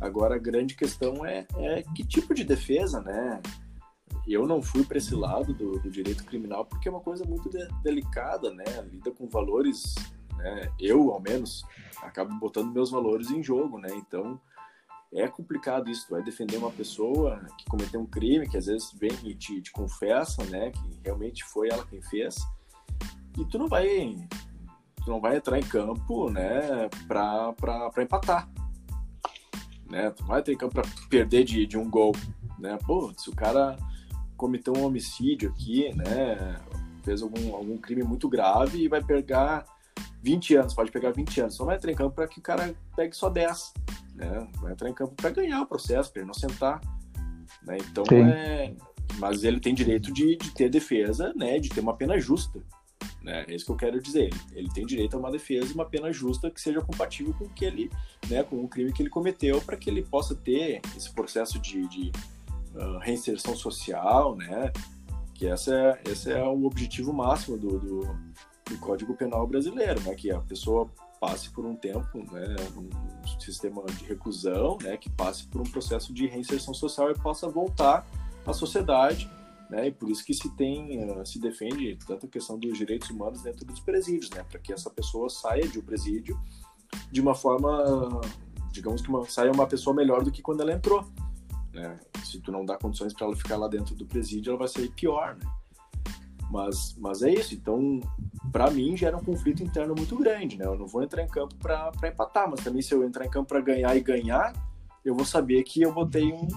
[0.00, 3.40] Agora a grande questão é, é que tipo de defesa, né?
[4.26, 7.48] Eu não fui para esse lado do, do, direito criminal porque é uma coisa muito
[7.48, 8.64] de, delicada, né?
[8.90, 9.94] Lida com valores,
[10.36, 10.70] né?
[10.78, 11.64] Eu, ao menos,
[12.02, 13.88] acabo botando meus valores em jogo, né?
[13.94, 14.40] Então
[15.12, 16.06] é complicado isso.
[16.06, 19.60] Tu vai defender uma pessoa que cometeu um crime, que às vezes vem e te,
[19.60, 20.70] te confessa, né?
[20.70, 22.36] Que realmente foi ela quem fez.
[23.36, 24.14] E tu não vai,
[25.04, 26.88] tu não vai entrar em campo, né?
[27.08, 28.48] Para empatar
[29.88, 30.10] né?
[30.10, 32.14] Tu vai ter campo para perder de, de um gol,
[32.58, 32.78] né?
[32.86, 33.76] Pô, se o cara
[34.36, 36.56] cometeu um homicídio aqui, né?
[37.02, 39.64] Fez algum, algum crime muito grave e vai pegar
[40.22, 41.54] 20 anos, pode pegar 20 anos.
[41.54, 43.72] Só vai entrar em campo para que o cara pegue só 10,
[44.14, 44.48] né?
[44.60, 46.80] Vai entrar em campo para ganhar o processo, para inocentar,
[47.62, 47.78] né?
[47.90, 48.22] Então Sim.
[48.22, 48.74] é...
[49.18, 51.58] Mas ele tem direito de, de ter defesa, né?
[51.58, 52.62] De ter uma pena justa,
[53.28, 53.44] né?
[53.46, 54.30] É isso que eu quero dizer.
[54.52, 57.50] Ele tem direito a uma defesa e uma pena justa que seja compatível com o
[57.50, 57.90] que ele,
[58.28, 61.86] né, com o crime que ele cometeu, para que ele possa ter esse processo de,
[61.88, 62.10] de
[62.74, 64.72] uh, reinserção social, né?
[65.34, 70.14] Que essa é, esse é o objetivo máximo do, do, do, Código Penal brasileiro, né?
[70.14, 75.48] Que a pessoa passe por um tempo, né, um sistema de reclusão, né, que passe
[75.48, 78.06] por um processo de reinserção social e possa voltar
[78.46, 79.28] à sociedade
[79.68, 79.88] né?
[79.88, 83.42] E por isso que se tem, uh, se defende tanto a questão dos direitos humanos
[83.42, 84.44] dentro dos presídios, né?
[84.48, 86.38] Para que essa pessoa saia de um presídio
[87.10, 88.20] de uma forma,
[88.72, 91.06] digamos que uma, saia uma pessoa melhor do que quando ela entrou,
[91.72, 91.98] né?
[92.24, 94.90] Se tu não dá condições para ela ficar lá dentro do presídio, ela vai sair
[94.90, 95.46] pior, né?
[96.50, 97.54] Mas, mas é isso.
[97.54, 98.00] Então,
[98.50, 100.64] para mim, gera um conflito interno muito grande, né?
[100.64, 103.48] Eu não vou entrar em campo para empatar, mas também se eu entrar em campo
[103.48, 104.54] para ganhar e ganhar,
[105.04, 106.48] eu vou saber que eu botei um,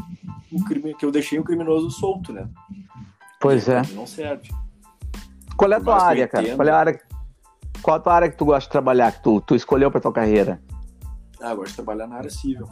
[0.51, 2.49] um crime, que eu deixei um criminoso solto, né?
[3.41, 3.81] Pois é.
[3.93, 4.49] Não serve.
[5.57, 6.55] Qual é a tua área, cara?
[6.55, 7.01] Qual é a área,
[7.81, 10.13] qual a tua área que tu gosta de trabalhar, que tu, tu escolheu para tua
[10.13, 10.61] carreira?
[11.41, 12.67] Ah, eu gosto de trabalhar na área civil.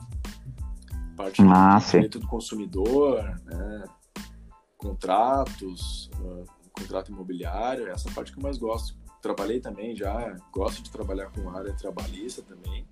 [1.17, 3.83] Parte ah, do direito do consumidor, né?
[4.77, 8.97] contratos, uh, contrato imobiliário, essa parte que eu mais gosto.
[9.21, 12.87] Trabalhei também já, gosto de trabalhar com área trabalhista também,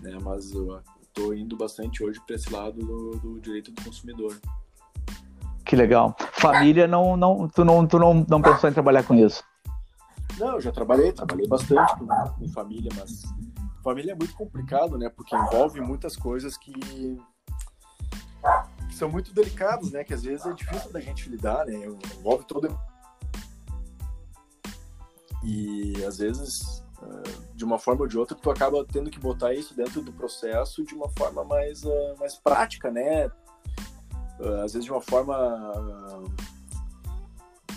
[0.00, 0.16] né?
[0.22, 4.40] Mas eu estou indo bastante hoje para esse lado do, do direito do consumidor.
[5.66, 6.16] Que legal.
[6.38, 9.42] Família, não, não, tu, não, tu não, não pensou em trabalhar com isso?
[10.38, 13.22] Não, já trabalhei, trabalhei bastante com, com, família, mas
[13.82, 15.08] família é muito complicado, né?
[15.08, 17.18] Porque envolve muitas coisas que, que
[18.94, 20.04] são muito delicadas, né?
[20.04, 21.86] Que às vezes é difícil da gente lidar, né?
[22.18, 22.78] Envolve todo.
[25.42, 26.84] E às vezes,
[27.54, 30.84] de uma forma ou de outra, tu acaba tendo que botar isso dentro do processo
[30.84, 31.82] de uma forma mais,
[32.18, 33.30] mais prática, né?
[34.62, 35.36] Às vezes de uma forma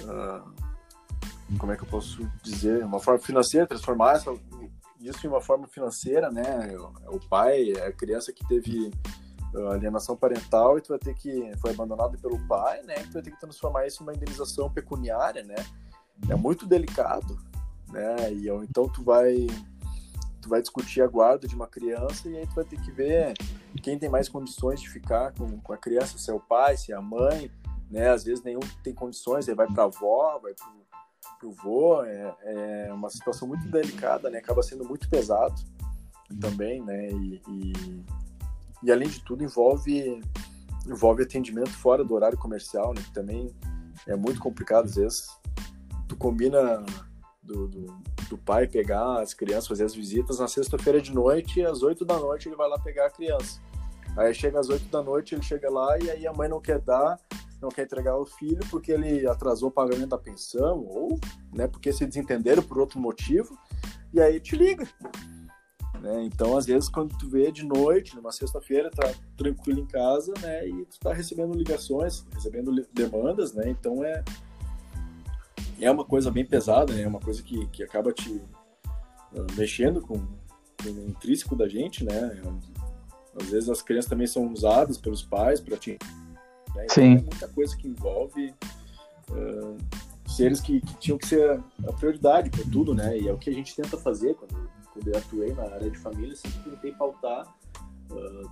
[0.02, 0.54] uh,
[1.58, 2.84] como é que eu posso dizer?
[2.84, 4.32] Uma forma financeira transformar essa,
[5.00, 6.76] isso em uma forma financeira né?
[7.08, 8.91] O pai é a criança que teve
[9.72, 12.95] alienação parental e tu vai ter que foi abandonado pelo pai né?
[12.95, 15.56] Tu vai ter que transformar isso em uma indenização pecuniária né?
[16.30, 17.38] É muito delicado
[17.91, 18.32] né?
[18.34, 19.48] E então tu vai
[20.50, 23.34] tu vai discutir a guarda de uma criança e aí tu vai ter que ver
[23.84, 26.92] quem tem mais condições de ficar com, com a criança, se é o pai, se
[26.92, 27.52] é a mãe,
[27.90, 28.10] né?
[28.10, 32.36] Às vezes nenhum tem condições, aí vai para a avó, vai para o vô, é,
[32.42, 34.40] é, uma situação muito delicada, né?
[34.40, 35.62] Acaba sendo muito pesado
[36.42, 37.10] também, né?
[37.10, 38.06] E, e,
[38.84, 40.20] e, além de tudo envolve
[40.88, 43.02] envolve atendimento fora do horário comercial, né?
[43.04, 43.54] Que também
[44.08, 45.28] é muito complicado às vezes.
[46.08, 46.84] Tu combina
[47.44, 51.65] do, do, do pai pegar as crianças, fazer as visitas na sexta-feira de noite e
[51.65, 53.60] às oito da noite ele vai lá pegar a criança.
[54.15, 56.80] Aí chega às oito da noite, ele chega lá e aí a mãe não quer
[56.80, 57.20] dar,
[57.62, 61.20] não quer entregar o filho porque ele atrasou o pagamento da pensão ou
[61.54, 63.58] né, porque se desentenderam por outro motivo
[64.13, 64.88] e aí te liga.
[66.02, 66.24] Né?
[66.24, 70.65] Então, às vezes, quando tu vê de noite, numa sexta-feira, tá tranquilo em casa, né?
[70.65, 73.70] E tu tá recebendo ligações, recebendo demandas, né?
[73.70, 74.24] Então é
[75.82, 77.04] é uma coisa bem pesada, né?
[77.04, 82.04] É uma coisa que, que acaba te uh, mexendo com, com, o intrínseco da gente,
[82.04, 82.42] né?
[83.39, 85.98] Às vezes as crianças também são usadas pelos pais para te
[86.76, 86.86] né?
[86.86, 87.15] Então, Sim.
[87.15, 88.54] é muita coisa que envolve
[89.30, 89.78] uh,
[90.28, 93.18] seres que, que, tinham que ser a prioridade para tudo, né?
[93.18, 95.98] E é o que a gente tenta fazer quando, quando eu atuei na área de
[95.98, 97.48] família, sempre tentei pautar
[98.12, 98.52] uh,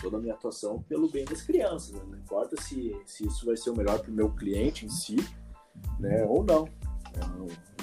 [0.00, 1.92] toda a minha atuação pelo bem das crianças.
[1.92, 2.00] Né?
[2.08, 5.16] Não importa se, se isso vai ser o melhor para o meu cliente em si,
[5.98, 6.24] né?
[6.26, 6.68] Ou não.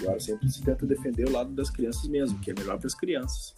[0.02, 2.94] Agora sempre se tenta defender o lado das crianças mesmo, que é melhor para as
[2.94, 3.54] crianças.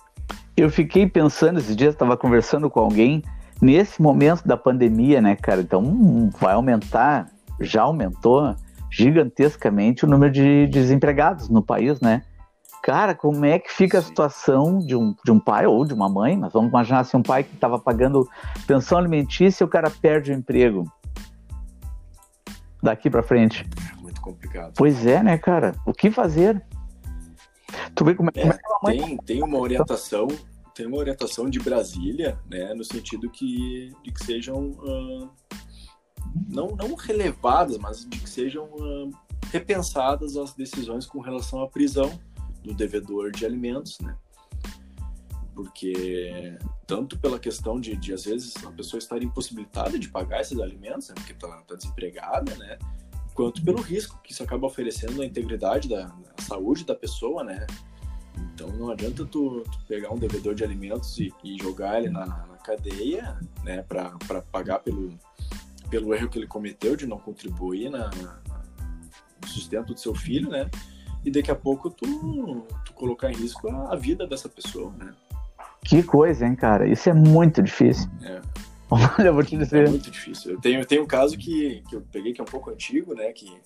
[0.56, 3.24] Eu fiquei pensando esses dias, estava conversando com alguém
[3.62, 5.62] nesse momento da pandemia, né, cara?
[5.62, 8.56] Então hum, vai aumentar, já aumentou
[8.92, 12.24] gigantescamente o número de desempregados no país, né?
[12.82, 16.08] Cara, como é que fica a situação de um, de um pai ou de uma
[16.08, 16.38] mãe?
[16.38, 18.28] Mas vamos imaginar se assim, um pai que estava pagando
[18.65, 20.89] pensão alimentícia e o cara perde o emprego.
[22.82, 23.70] Daqui para frente.
[24.19, 24.73] Muito complicado.
[24.77, 25.75] Pois é, né, cara?
[25.86, 26.62] O que fazer?
[27.95, 30.27] Tu vê como é, como é que tem, tem uma orientação
[30.79, 35.29] tem uma orientação de Brasília, né, no sentido que, de que sejam uh,
[36.47, 39.12] não, não relevadas, mas de que sejam uh,
[39.51, 42.17] repensadas as decisões com relação à prisão
[42.63, 44.15] do devedor de alimentos, né?
[45.53, 50.58] Porque tanto pela questão de, de às vezes a pessoa estar impossibilitada de pagar esses
[50.60, 52.77] alimentos, né, porque está tá desempregada, né?
[53.34, 57.65] Quanto pelo risco que isso acaba oferecendo à integridade da, da saúde da pessoa, né?
[58.54, 62.26] Então não adianta tu, tu pegar um devedor de alimentos e, e jogar ele na,
[62.26, 65.18] na cadeia, né, para pagar pelo,
[65.89, 68.42] pelo erro que ele cometeu de não contribuir na, na,
[69.42, 70.70] no sustento do seu filho, né?
[71.24, 75.13] E daqui a pouco tu, tu colocar em risco a, a vida dessa pessoa, né?
[75.84, 76.88] Que coisa, hein, cara?
[76.88, 78.10] Isso é muito difícil.
[78.22, 78.42] É.
[79.19, 79.88] Olha, vou te dizer.
[79.88, 80.52] É muito difícil.
[80.52, 83.32] Eu tenho, tenho um caso que, que eu peguei que é um pouco antigo, né?
[83.32, 83.62] Que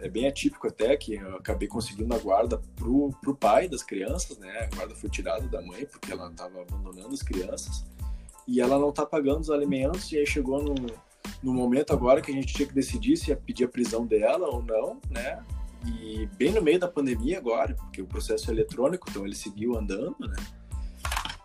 [0.00, 4.38] é bem atípico até que eu acabei conseguindo a guarda pro, pro pai das crianças,
[4.38, 4.68] né?
[4.72, 7.84] A guarda foi tirada da mãe porque ela estava abandonando as crianças
[8.46, 10.74] e ela não tá pagando os alimentos e aí chegou no,
[11.42, 14.48] no momento agora que a gente tinha que decidir se ia pedir a prisão dela
[14.48, 15.42] ou não, né?
[15.84, 19.76] E bem no meio da pandemia agora, porque o processo é eletrônico, então ele seguiu
[19.76, 20.36] andando, né?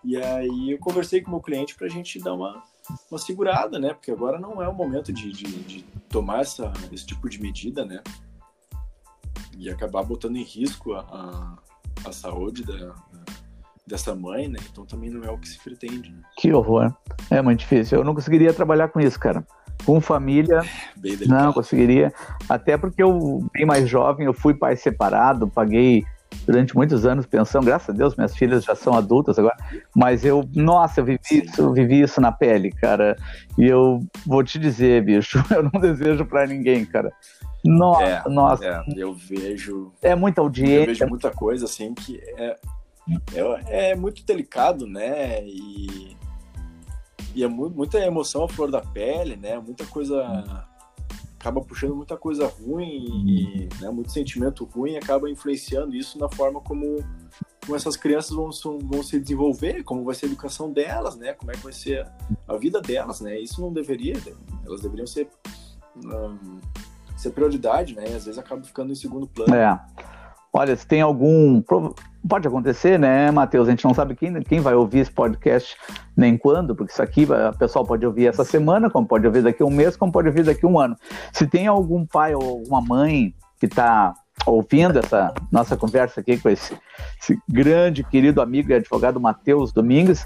[0.03, 2.63] E aí eu conversei com o meu cliente para a gente dar uma,
[3.09, 3.93] uma segurada, né?
[3.93, 7.85] Porque agora não é o momento de, de, de tomar essa, esse tipo de medida,
[7.85, 8.01] né?
[9.57, 12.93] e acabar botando em risco a, a, a saúde da,
[13.85, 14.59] dessa mãe, né?
[14.71, 16.11] Então também não é o que se pretende.
[16.11, 16.21] Né?
[16.37, 16.93] Que horror.
[17.29, 17.97] É muito difícil.
[17.97, 19.45] Eu não conseguiria trabalhar com isso, cara.
[19.85, 20.61] Com família,
[21.27, 22.13] não conseguiria.
[22.47, 26.05] Até porque eu, bem mais jovem, eu fui pai separado, paguei
[26.47, 27.61] durante muitos anos pensão.
[27.61, 29.57] Graças a Deus, minhas filhas já são adultas agora.
[29.93, 33.17] Mas eu, nossa, eu vivi isso, vivi isso na pele, cara.
[33.57, 37.11] E eu vou te dizer, bicho, eu não desejo para ninguém, cara.
[37.65, 38.65] Nossa, é, nossa.
[38.65, 39.91] É, eu vejo.
[40.01, 40.79] É muita audiência.
[40.79, 42.55] Eu vejo muita coisa assim que é,
[43.33, 45.43] é, é muito delicado, né?
[45.43, 46.15] E,
[47.35, 49.59] e é mu muita emoção à flor da pele, né?
[49.59, 50.65] Muita coisa.
[51.47, 56.59] Acaba puxando muita coisa ruim e né, muito sentimento ruim acaba influenciando isso na forma
[56.59, 56.97] como,
[57.63, 61.31] como essas crianças vão, vão se desenvolver, como vai ser a educação delas, né?
[61.31, 62.05] Como é que vai ser
[62.45, 63.39] a vida delas, né?
[63.39, 64.15] Isso não deveria,
[64.65, 65.29] elas deveriam ser
[65.95, 66.59] um,
[67.15, 68.03] ser prioridade, né?
[68.09, 69.55] E às vezes acaba ficando em segundo plano.
[69.55, 69.79] É.
[70.57, 71.61] Olha, se tem algum.
[72.27, 73.67] Pode acontecer, né, Matheus?
[73.67, 75.77] A gente não sabe quem, quem vai ouvir esse podcast
[76.15, 79.61] nem quando, porque isso aqui o pessoal pode ouvir essa semana, como pode ouvir daqui
[79.61, 80.97] a um mês, como pode ouvir daqui a um ano.
[81.31, 84.15] Se tem algum pai ou alguma mãe que está
[84.47, 86.75] ouvindo essa nossa conversa aqui com esse,
[87.21, 90.25] esse grande, querido amigo e advogado Matheus Domingues,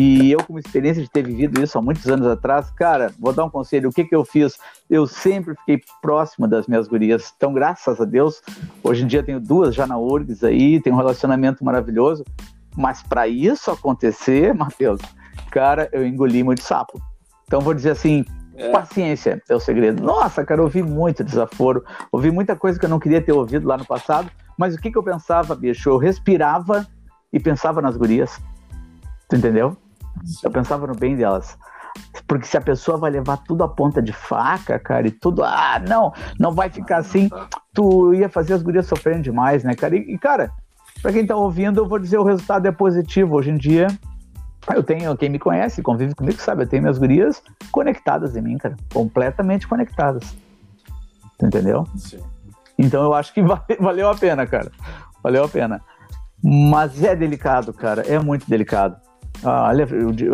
[0.00, 3.44] e eu, com experiência de ter vivido isso há muitos anos atrás, cara, vou dar
[3.44, 3.88] um conselho.
[3.88, 4.56] O que, que eu fiz?
[4.88, 7.34] Eu sempre fiquei próximo das minhas gurias.
[7.36, 8.40] Então, graças a Deus,
[8.80, 12.24] hoje em dia tenho duas já na URGS aí, tenho um relacionamento maravilhoso.
[12.76, 15.00] Mas para isso acontecer, Matheus,
[15.50, 17.02] cara, eu engoli muito sapo.
[17.42, 18.70] Então vou dizer assim, é.
[18.70, 20.00] paciência é o segredo.
[20.00, 23.66] Nossa, cara, eu ouvi muito desaforo, ouvi muita coisa que eu não queria ter ouvido
[23.66, 25.90] lá no passado, mas o que, que eu pensava, bicho?
[25.90, 26.86] Eu respirava
[27.32, 28.40] e pensava nas gurias.
[29.28, 29.76] Tu entendeu?
[30.42, 31.56] Eu pensava no bem delas.
[32.26, 35.82] Porque se a pessoa vai levar tudo a ponta de faca, cara, e tudo, ah,
[35.86, 37.28] não, não vai ficar assim,
[37.72, 39.96] tu ia fazer as gurias sofrendo demais, né, cara?
[39.96, 40.50] E, cara,
[41.02, 43.36] pra quem tá ouvindo, eu vou dizer o resultado é positivo.
[43.36, 43.88] Hoje em dia,
[44.74, 48.58] eu tenho, quem me conhece, convive comigo, sabe, eu tenho minhas gurias conectadas em mim,
[48.58, 50.36] cara, completamente conectadas.
[51.42, 51.86] Entendeu?
[51.96, 52.20] Sim.
[52.78, 53.42] Então eu acho que
[53.80, 54.70] valeu a pena, cara.
[55.22, 55.80] Valeu a pena.
[56.42, 58.96] Mas é delicado, cara, é muito delicado.
[59.42, 59.86] Ah, olha,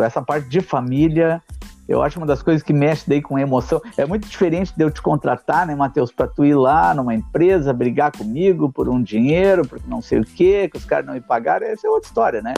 [0.05, 1.43] essa parte de família,
[1.89, 3.81] eu acho uma das coisas que mexe daí com emoção.
[3.97, 7.73] É muito diferente de eu te contratar, né, Matheus, para tu ir lá numa empresa,
[7.73, 11.21] brigar comigo por um dinheiro, por não sei o quê, que os caras não me
[11.21, 12.55] pagaram, essa é outra história, né?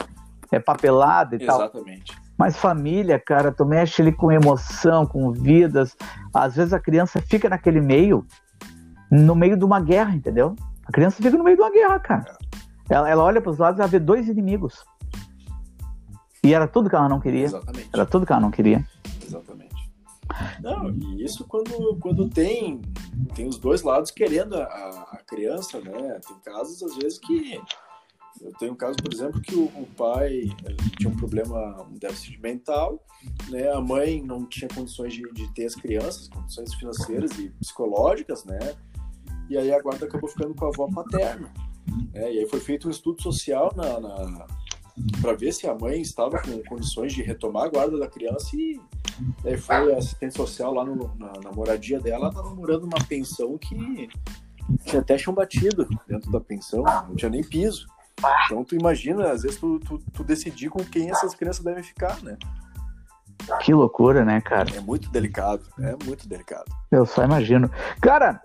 [0.51, 1.73] É papelada e Exatamente.
[1.73, 1.81] tal.
[1.81, 2.27] Exatamente.
[2.37, 5.97] Mas família, cara, tu mexe ali com emoção, com vidas.
[6.33, 8.25] Às vezes a criança fica naquele meio,
[9.11, 10.55] no meio de uma guerra, entendeu?
[10.87, 12.37] A criança fica no meio de uma guerra, cara.
[12.89, 14.85] Ela, ela olha para os lados e ela vê dois inimigos.
[16.47, 17.43] E era tudo que ela não queria.
[17.43, 17.89] Exatamente.
[17.93, 18.87] Era tudo que ela não queria.
[19.21, 19.75] Exatamente.
[20.61, 22.81] Não, e isso quando, quando tem,
[23.35, 24.65] tem os dois lados querendo a,
[25.11, 26.19] a criança, né?
[26.25, 27.59] Tem casos, às vezes, que.
[28.39, 30.43] Eu tenho um caso, por exemplo, que o, o pai
[30.97, 33.03] tinha um problema, um déficit mental,
[33.49, 33.69] né?
[33.73, 38.59] A mãe não tinha condições de, de ter as crianças, condições financeiras e psicológicas, né?
[39.49, 41.51] E aí a guarda acabou ficando com a avó paterna.
[42.13, 42.33] Né?
[42.33, 44.47] E aí foi feito um estudo social na, na
[45.21, 48.79] para ver se a mãe estava com condições de retomar a guarda da criança e
[49.45, 53.57] aí foi a assistente social lá no, na, na, moradia dela, estava morando numa pensão
[53.57, 54.09] que
[54.85, 57.87] tinha até chão batido dentro da pensão, não tinha nem piso.
[58.45, 62.21] Então tu imagina, às vezes tu, tu, tu decidir com quem essas crianças devem ficar,
[62.23, 62.37] né?
[63.61, 64.69] Que loucura, né, cara?
[64.75, 66.65] É muito delicado, é muito delicado.
[66.91, 67.69] Eu só imagino.
[68.01, 68.41] Cara,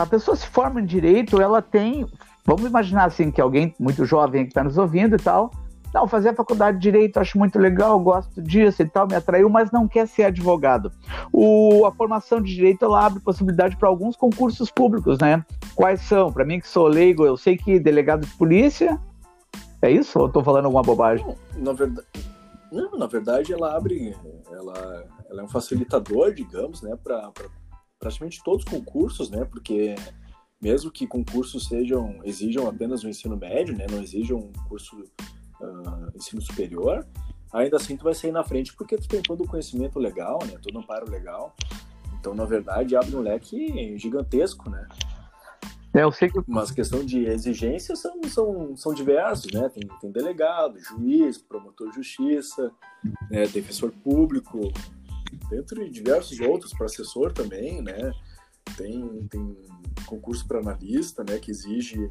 [0.00, 2.06] a pessoa se forma em direito, ela tem
[2.44, 5.50] Vamos imaginar assim que alguém muito jovem que está nos ouvindo e tal,
[5.94, 9.50] não, fazer a faculdade de direito, acho muito legal, gosto disso e tal, me atraiu,
[9.50, 10.90] mas não quer ser advogado.
[11.30, 15.44] O, a formação de direito ela abre possibilidade para alguns concursos públicos, né?
[15.74, 16.32] Quais são?
[16.32, 18.98] Para mim que sou leigo, eu sei que delegado de polícia.
[19.82, 20.18] É isso?
[20.18, 21.26] Ou estou falando alguma bobagem?
[21.56, 22.06] Na verdade,
[22.70, 24.16] não, na verdade ela abre,
[24.50, 27.30] ela, ela é um facilitador, digamos, né, para
[27.98, 29.44] praticamente todos os concursos, né?
[29.44, 29.94] Porque
[30.62, 34.96] mesmo que concursos sejam exijam apenas o ensino médio, né, não exijam um curso
[35.60, 37.04] uh, ensino superior,
[37.52, 40.56] ainda assim tu vai sair na frente porque tu tem todo o conhecimento legal, né,
[40.62, 41.54] todo o amparo legal.
[42.18, 44.86] Então, na verdade, abre um leque gigantesco, né?
[45.92, 46.40] É, eu sei que...
[46.46, 49.68] Mas questão de exigências são, são, são diversos, né?
[49.68, 52.70] Tem, tem delegado, juiz, promotor de justiça,
[53.28, 53.46] né?
[53.48, 54.72] defensor público,
[55.50, 58.12] dentre diversos outros, para assessor também, né?
[58.76, 59.56] Tem, tem
[60.06, 62.10] concurso para analista, né, que exige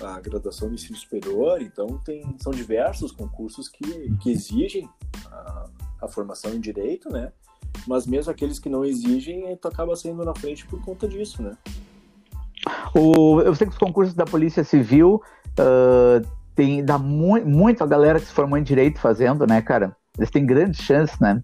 [0.00, 4.88] a graduação do ensino superior, então tem, são diversos concursos que, que exigem
[5.30, 5.66] a,
[6.02, 7.32] a formação em direito, né,
[7.86, 11.56] mas mesmo aqueles que não exigem, tu acaba saindo na frente por conta disso, né.
[12.94, 15.22] O, eu sei que os concursos da Polícia Civil
[15.58, 19.94] uh, tem dá mu muito a galera que se formou em direito fazendo, né, cara?
[20.16, 21.40] Eles têm grandes chances, né?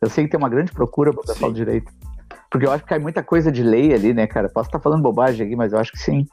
[0.00, 1.92] Eu sei que tem uma grande procura para o pessoal de direito.
[2.52, 4.46] Porque eu acho que cai muita coisa de lei ali, né, cara?
[4.46, 6.28] Posso estar falando bobagem aqui, mas eu acho que sim.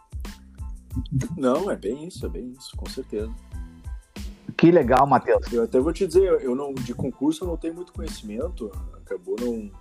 [1.38, 3.32] Não, é bem isso, é bem isso, com certeza.
[4.58, 5.50] Que legal, Matheus.
[5.54, 8.70] Eu até vou te dizer, eu não de concurso eu não tenho muito conhecimento,
[9.02, 9.72] acabou não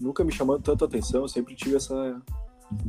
[0.00, 2.22] nunca me chamando tanta atenção, eu sempre tive essa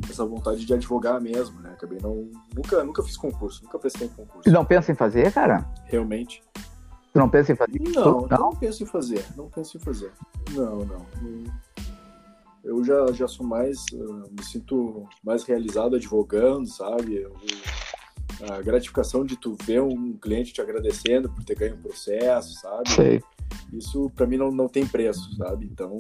[0.08, 1.72] essa vontade de advogar mesmo, né?
[1.72, 4.48] Acabei não nunca nunca fiz concurso, nunca prestei concurso.
[4.48, 5.68] E não pensa em fazer, cara?
[5.86, 6.44] Realmente.
[7.12, 7.80] Tu não pensa em fazer?
[7.80, 10.12] Não, não, não penso em fazer, não penso em fazer.
[10.52, 11.06] Não, não.
[11.22, 11.73] não
[12.64, 17.28] eu já, já sou mais, uh, me sinto mais realizado advogando, sabe?
[18.50, 22.90] a gratificação de tu ver um cliente te agradecendo por ter ganho um processo, sabe?
[22.90, 23.24] Sei.
[23.72, 25.66] Isso para mim não, não tem preço, sabe?
[25.72, 25.98] Então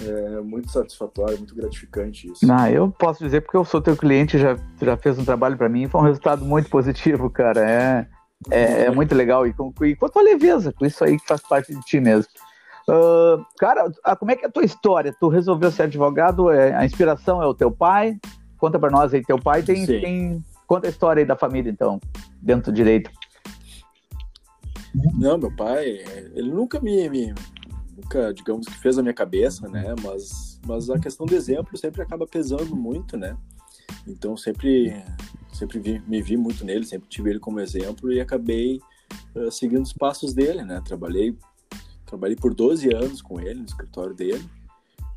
[0.00, 2.50] é muito satisfatório, muito gratificante isso.
[2.50, 5.68] Ah, eu posso dizer porque eu sou teu cliente, já já fez um trabalho para
[5.68, 7.60] mim, foi um resultado muito positivo, cara.
[7.60, 8.08] É
[8.50, 11.26] é, é muito legal e com, e com a tua leveza, com isso aí que
[11.26, 12.30] faz parte de ti mesmo.
[12.88, 15.14] Uh, cara, ah, como é que é a tua história?
[15.18, 16.50] Tu resolveu ser advogado?
[16.50, 18.18] É, a inspiração é o teu pai?
[18.56, 22.00] Conta para nós aí, teu pai tem, tem, Conta a história aí da família, então,
[22.42, 23.10] dentro do direito.
[25.14, 27.34] Não, meu pai, ele nunca me, me,
[27.96, 29.94] nunca, digamos que fez a minha cabeça, né?
[30.02, 33.36] Mas, mas a questão do exemplo sempre acaba pesando muito, né?
[34.06, 35.02] Então sempre,
[35.52, 38.80] sempre vi, me vi muito nele, sempre tive ele como exemplo e acabei
[39.34, 40.82] uh, seguindo os passos dele, né?
[40.84, 41.36] Trabalhei,
[42.08, 44.44] trabalhei por 12 anos com ele no escritório dele,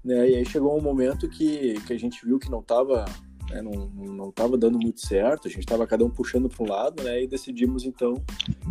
[0.03, 0.29] né?
[0.29, 3.05] E aí chegou um momento que, que a gente viu que não estava
[3.51, 6.67] né, não, não estava dando muito certo, a gente estava cada um puxando para um
[6.67, 8.23] lado, né, e decidimos então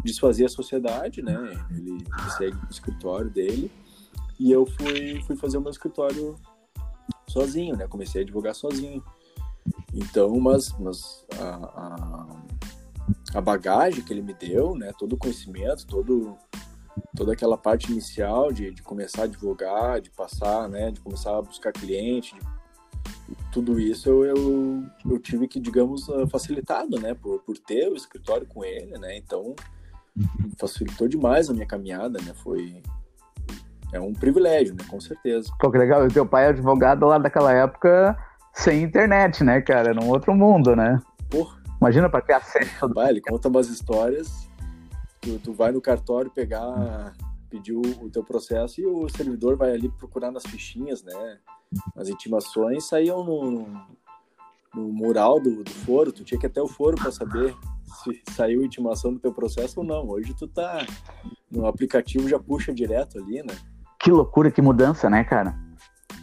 [0.03, 1.37] desfazer a sociedade, né,
[1.71, 3.71] ele, ele segue o escritório dele,
[4.39, 6.35] e eu fui, fui fazer o meu escritório
[7.29, 9.05] sozinho, né, comecei a advogar sozinho.
[9.93, 15.87] Então, mas, mas a, a, a bagagem que ele me deu, né, todo o conhecimento,
[15.87, 16.39] todo
[17.17, 21.43] toda aquela parte inicial de, de começar a advogar, de passar, né, de começar a
[21.43, 27.15] buscar cliente, de tudo isso eu, eu, eu, tive que, digamos, ah, facilitado, né?
[27.15, 29.17] Por, por ter o escritório com ele, né?
[29.17, 29.55] Então,
[30.59, 32.33] facilitou demais a minha caminhada, né?
[32.43, 32.83] Foi...
[33.93, 34.85] É um privilégio, né?
[34.89, 35.51] Com certeza.
[35.59, 36.05] Pô, que legal.
[36.05, 38.17] O teu pai é advogado lá daquela época
[38.53, 39.91] sem internet, né, cara?
[39.91, 41.01] Era um outro mundo, né?
[41.29, 41.59] Porra.
[41.81, 42.89] Imagina para ter acesso.
[42.95, 44.49] Vai, ele conta umas histórias.
[45.21, 47.15] Tu, tu vai no cartório pegar,
[47.49, 51.39] pedir o, o teu processo e o servidor vai ali procurar nas fichinhas, né?
[51.97, 53.69] As intimações saíam no,
[54.75, 57.55] no mural do, do, foro, tu tinha que ir até o foro para saber
[58.03, 60.09] se saiu intimação do teu processo ou não.
[60.09, 60.87] Hoje tu tá
[61.51, 63.55] no aplicativo já puxa direto ali, né?
[63.99, 65.55] Que loucura, que mudança, né, cara?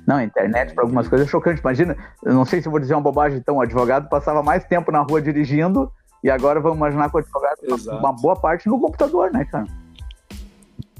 [0.07, 1.59] Não, a internet é, para algumas coisas é chocante.
[1.59, 4.63] Imagina, eu não sei se eu vou dizer uma bobagem, então, o advogado passava mais
[4.63, 5.91] tempo na rua dirigindo
[6.23, 7.97] e agora vamos imaginar que o advogado Exato.
[7.99, 9.67] uma boa parte no computador, né, cara?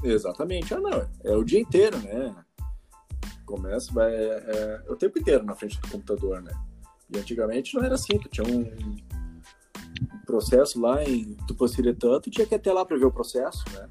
[0.02, 0.72] Exatamente.
[0.74, 2.34] Ah, não, é o dia inteiro, né?
[3.48, 6.52] começa, vai é, é, o tempo inteiro na frente do computador, né?
[7.10, 8.96] E antigamente não era assim, tu tinha um,
[10.26, 13.88] processo lá em Tupanciretã, tu tinha que ir até lá para ver o processo, né?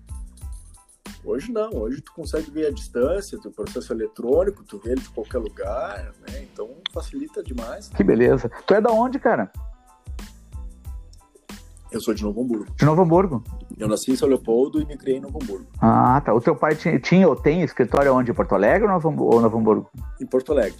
[1.26, 5.10] Hoje não, hoje tu consegue ver a distância, o processo eletrônico, tu vê ele de
[5.10, 6.44] qualquer lugar, né?
[6.44, 7.90] Então facilita demais.
[7.90, 8.50] Que beleza.
[8.68, 9.52] Tu é da onde, cara?
[11.92, 12.66] Eu sou de Novo Hamburgo.
[12.76, 13.44] De Novo Hamburgo?
[13.78, 15.68] Eu nasci em São Leopoldo e me criei em Novo Hamburgo.
[15.80, 16.34] Ah, tá.
[16.34, 18.32] O teu pai tinha, tinha ou tem escritório onde?
[18.32, 19.90] Em Porto Alegre ou Novo, ou Novo Hamburgo?
[20.20, 20.80] Em Porto Alegre.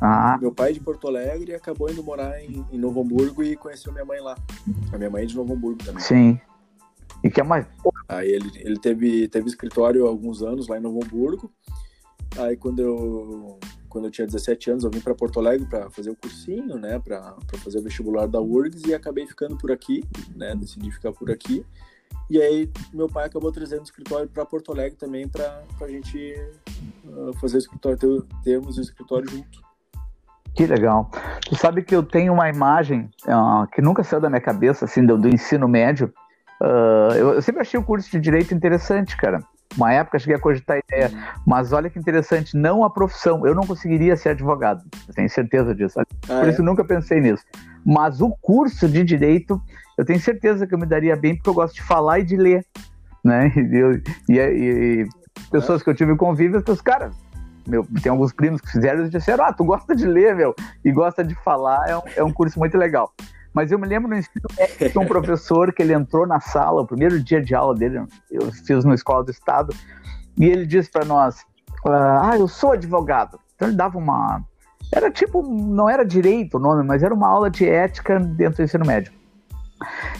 [0.00, 0.36] Ah.
[0.40, 3.92] Meu pai é de Porto Alegre acabou indo morar em, em, Novo Hamburgo e conheceu
[3.92, 4.36] minha mãe lá.
[4.92, 6.02] A minha mãe é de Novo Hamburgo também.
[6.02, 6.40] Sim.
[7.22, 7.66] E que é mais.
[8.08, 11.50] Aí ele, ele teve, teve escritório há alguns anos lá em Novo Hamburgo.
[12.36, 13.58] Aí quando eu
[13.92, 16.98] quando eu tinha 17 anos, eu vim para Porto Alegre para fazer o cursinho, né,
[16.98, 20.02] para fazer o vestibular da URGS e acabei ficando por aqui,
[20.34, 21.64] né, decidi ficar por aqui.
[22.30, 26.34] E aí meu pai acabou trazendo o escritório para Porto Alegre também para a gente
[27.04, 29.60] uh, fazer o escritório, ter, termos o escritório junto.
[30.54, 31.10] Que legal.
[31.46, 35.04] Tu sabe que eu tenho uma imagem uh, que nunca saiu da minha cabeça, assim,
[35.04, 36.12] do, do ensino médio.
[36.62, 39.42] Uh, eu, eu sempre achei o curso de Direito interessante, cara.
[39.76, 41.10] Uma época cheguei a cogitar a ideia,
[41.46, 43.46] mas olha que interessante, não a profissão.
[43.46, 45.98] Eu não conseguiria ser advogado, eu tenho certeza disso.
[46.00, 46.50] Ah, Por é?
[46.50, 47.44] isso nunca pensei nisso.
[47.84, 49.60] Mas o curso de direito,
[49.98, 52.36] eu tenho certeza que eu me daria bem, porque eu gosto de falar e de
[52.36, 52.64] ler.
[53.24, 53.52] Né?
[53.56, 53.92] E, eu,
[54.28, 55.08] e, e
[55.50, 55.84] pessoas é.
[55.84, 57.14] que eu tive convívio, os caras,
[57.66, 60.54] meu, tem alguns primos que fizeram e disseram: Ah, tu gosta de ler, meu,
[60.84, 63.12] e gosta de falar, é um, é um curso muito legal.
[63.54, 66.86] Mas eu me lembro no ensino médio um professor que ele entrou na sala, o
[66.86, 69.74] primeiro dia de aula dele, eu fiz na escola do estado,
[70.38, 71.44] e ele disse para nós:
[71.86, 73.38] Ah, eu sou advogado.
[73.54, 74.42] Então ele dava uma.
[74.92, 78.62] Era tipo, não era direito o nome, mas era uma aula de ética dentro do
[78.62, 79.12] ensino médio.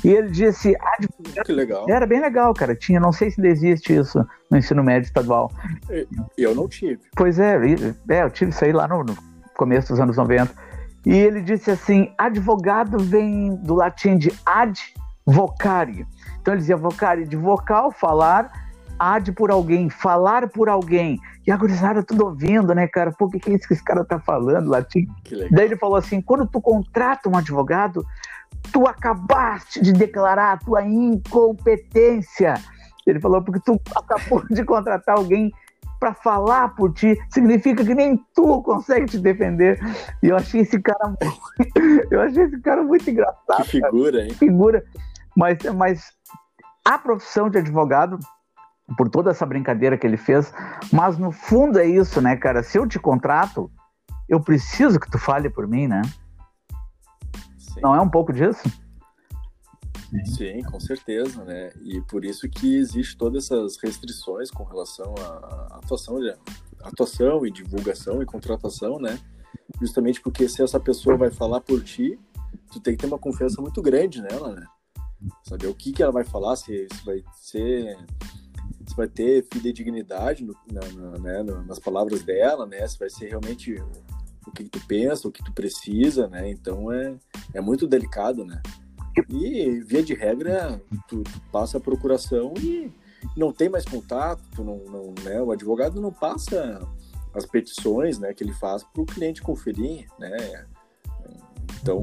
[0.05, 1.47] E ele disse: advogado.
[1.47, 1.87] Que legal.
[1.89, 2.75] Era bem legal, cara.
[2.75, 5.51] Tinha, não sei se ainda existe isso no ensino médio estadual.
[6.37, 7.01] Eu não tive.
[7.17, 7.57] Pois é,
[8.09, 9.17] é eu tive isso aí lá no, no
[9.55, 10.53] começo dos anos 90.
[11.05, 14.81] E ele disse assim: advogado vem do latim de ad
[15.25, 16.07] vocare.
[16.41, 18.51] Então ele dizia vocare de vocal, falar,
[18.99, 21.19] ad por alguém, falar por alguém.
[21.47, 23.13] E a gurizada tudo ouvindo, né, cara?
[23.13, 25.07] Pô, o que, que é isso que esse cara tá falando, latim?
[25.51, 28.07] Daí ele falou assim: quando tu contrata um advogado,
[28.73, 32.55] tu acabaste de declarar a tua incompetência.
[33.07, 35.53] Ele falou, porque tu acabou de contratar alguém
[36.03, 39.79] para falar por ti, significa que nem tu consegue te defender.
[40.21, 41.17] E eu achei esse cara
[42.11, 43.63] eu achei esse cara muito engraçado.
[43.63, 44.25] Que figura, cara.
[44.25, 44.35] hein?
[44.35, 44.85] Figura.
[45.37, 46.13] Mas, mas
[46.85, 48.19] a profissão de advogado,
[48.99, 50.53] por toda essa brincadeira que ele fez,
[50.93, 52.65] mas no fundo é isso, né, cara?
[52.65, 53.71] Se eu te contrato,
[54.29, 56.03] eu preciso que tu fale por mim, né?
[57.59, 57.81] Sim.
[57.81, 58.69] Não é um pouco disso?
[60.27, 61.73] Sim, com certeza, né?
[61.83, 66.35] E por isso que existe todas essas restrições com relação à atuação, de,
[66.83, 69.19] atuação e divulgação e contratação, né?
[69.81, 72.19] Justamente porque se essa pessoa vai falar por ti,
[72.71, 74.67] tu tem que ter uma confiança muito grande nela, né?
[75.45, 77.97] Saber o que, que ela vai falar, se, se vai ser
[78.87, 82.87] se vai ter fidedignidade no, na, na, né, nas palavras dela, né?
[82.87, 83.75] Se vai ser realmente
[84.47, 86.51] o que tu pensa, o que tu precisa, né?
[86.51, 87.17] Então é,
[87.55, 88.61] é muito delicado, né?
[89.29, 92.93] E, via de regra, tu, passa a procuração e
[93.37, 95.41] não tem mais contato, não, não, né?
[95.41, 96.81] o advogado não passa
[97.35, 100.67] as petições né, que ele faz para o cliente conferir, né?
[101.81, 102.01] Então,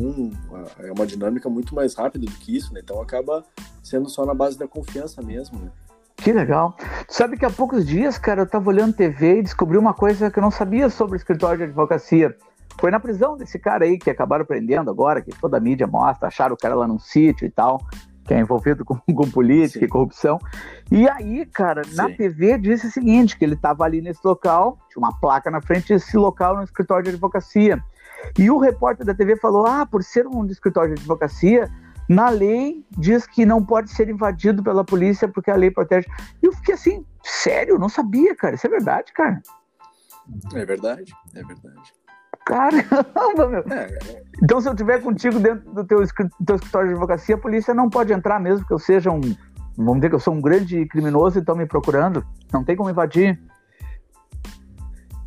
[0.79, 2.81] é uma dinâmica muito mais rápida do que isso, né?
[2.83, 3.45] Então, acaba
[3.83, 5.71] sendo só na base da confiança mesmo, né?
[6.17, 6.75] Que legal.
[7.07, 10.37] Sabe que há poucos dias, cara, eu estava olhando TV e descobri uma coisa que
[10.37, 12.35] eu não sabia sobre o escritório de advocacia.
[12.79, 16.27] Foi na prisão desse cara aí que acabaram prendendo agora, que toda a mídia mostra,
[16.27, 17.79] acharam o cara lá num sítio e tal,
[18.25, 19.85] que é envolvido com, com política Sim.
[19.85, 20.39] e corrupção.
[20.91, 21.95] E aí, cara, Sim.
[21.95, 25.61] na TV disse o seguinte, que ele estava ali nesse local, tinha uma placa na
[25.61, 27.83] frente desse local no escritório de advocacia.
[28.37, 31.69] E o repórter da TV falou: ah, por ser um escritório de advocacia,
[32.07, 36.07] na lei diz que não pode ser invadido pela polícia porque a lei protege.
[36.41, 38.55] E eu fiquei assim, sério, não sabia, cara.
[38.55, 39.41] Isso é verdade, cara.
[40.53, 41.98] É verdade, é verdade.
[42.49, 43.63] Caramba, meu.
[43.69, 44.23] É, é.
[44.41, 45.99] Então, se eu estiver contigo dentro do teu,
[46.45, 49.21] teu escritório de advocacia, a polícia não pode entrar mesmo que eu seja um.
[49.77, 52.25] Vamos dizer que eu sou um grande criminoso e estão me procurando.
[52.51, 53.39] Não tem como invadir.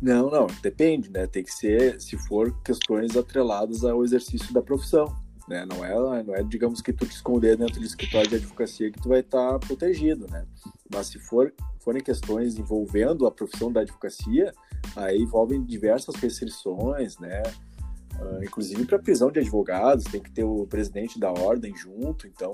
[0.01, 1.25] Não, não, depende, né?
[1.25, 5.15] Tem que ser, se for questões atreladas ao exercício da profissão,
[5.47, 5.65] né?
[5.65, 9.01] Não é, não é, digamos que tu te esconder dentro do escritório de advocacia que
[9.01, 10.45] tu vai estar tá protegido, né?
[10.91, 14.53] Mas se for forem questões envolvendo a profissão da advocacia,
[14.95, 17.43] aí envolvem diversas restrições, né?
[18.19, 22.51] Uh, inclusive para prisão de advogados, tem que ter o presidente da ordem junto, então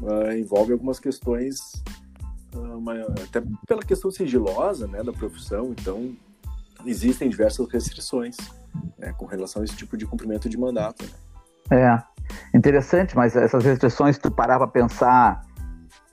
[0.00, 1.82] uh, envolve algumas questões,
[2.54, 6.16] uh, até pela questão sigilosa né, da profissão, então
[6.86, 8.36] existem diversas restrições
[8.98, 11.04] né, com relação a esse tipo de cumprimento de mandato.
[11.04, 11.10] Né?
[11.72, 11.98] É,
[12.54, 15.40] interessante, mas essas restrições, tu parar para pensar,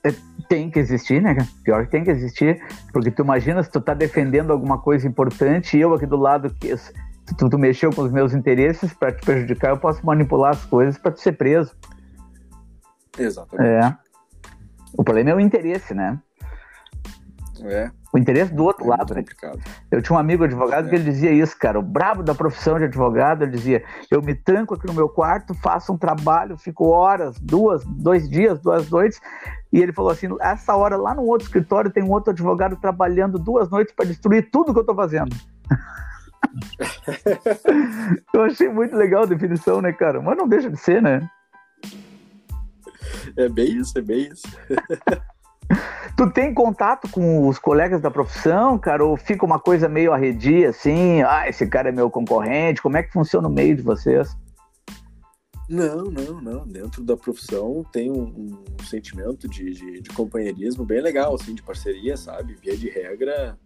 [0.02, 0.10] é,
[0.48, 1.36] tem que existir, né?
[1.62, 2.60] Pior que tem que existir,
[2.92, 6.54] porque tu imagina se tu tá defendendo alguma coisa importante e eu aqui do lado,
[6.54, 6.92] que se
[7.36, 10.96] tu, tu mexeu com os meus interesses para te prejudicar, eu posso manipular as coisas
[10.98, 11.76] para tu ser preso.
[13.18, 13.68] Exatamente.
[13.68, 13.96] É.
[14.96, 16.18] O problema é o interesse, né?
[17.62, 17.90] É.
[18.12, 19.24] O interesse do outro é lado, né?
[19.90, 20.88] Eu tinha um amigo advogado é.
[20.88, 21.78] que ele dizia isso, cara.
[21.78, 25.54] O brabo da profissão de advogado, ele dizia: eu me tranco aqui no meu quarto,
[25.54, 29.20] faço um trabalho, fico horas, duas, dois dias, duas noites.
[29.72, 33.38] E ele falou assim: essa hora lá no outro escritório tem um outro advogado trabalhando
[33.38, 35.34] duas noites para destruir tudo que eu estou fazendo.
[38.34, 40.20] eu achei muito legal a definição, né, cara?
[40.20, 41.28] Mas não deixa de ser, né?
[43.36, 44.46] É bem isso, é bem isso.
[46.16, 49.04] Tu tem contato com os colegas da profissão, cara?
[49.04, 51.22] Ou fica uma coisa meio arredia, assim?
[51.22, 52.82] Ah, esse cara é meu concorrente.
[52.82, 54.36] Como é que funciona o meio de vocês?
[55.68, 56.66] Não, não, não.
[56.66, 61.62] Dentro da profissão tem um, um sentimento de, de, de, companheirismo bem legal, assim, de
[61.62, 62.54] parceria, sabe?
[62.60, 63.56] Via de regra.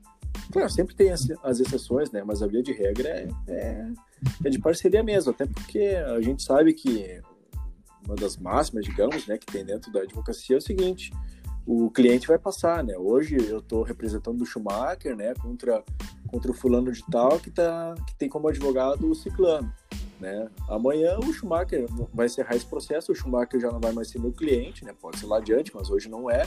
[0.53, 2.23] Claro, sempre tem as, as exceções, né?
[2.23, 3.89] Mas a via de regra é, é,
[4.45, 7.21] é de parceria mesmo, até porque a gente sabe que
[8.07, 11.11] uma das máximas, digamos, né, que tem dentro da advocacia é o seguinte:
[11.67, 12.97] o cliente vai passar, né?
[12.97, 15.83] Hoje eu estou representando o Schumacher, né, contra
[16.29, 19.73] contra o fulano de tal que tá que tem como advogado o ciclano,
[20.21, 20.49] né?
[20.69, 24.33] Amanhã o Schumacher vai encerrar esse processo, o Schumacher já não vai mais ser meu
[24.33, 24.93] cliente, né?
[25.01, 26.45] Pode ser lá adiante, mas hoje não é.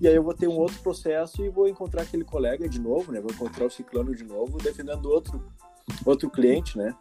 [0.00, 3.12] E aí eu vou ter um outro processo e vou encontrar aquele colega de novo,
[3.12, 3.20] né?
[3.20, 5.44] Vou encontrar o ciclano de novo defendendo outro
[6.04, 6.94] outro cliente, né?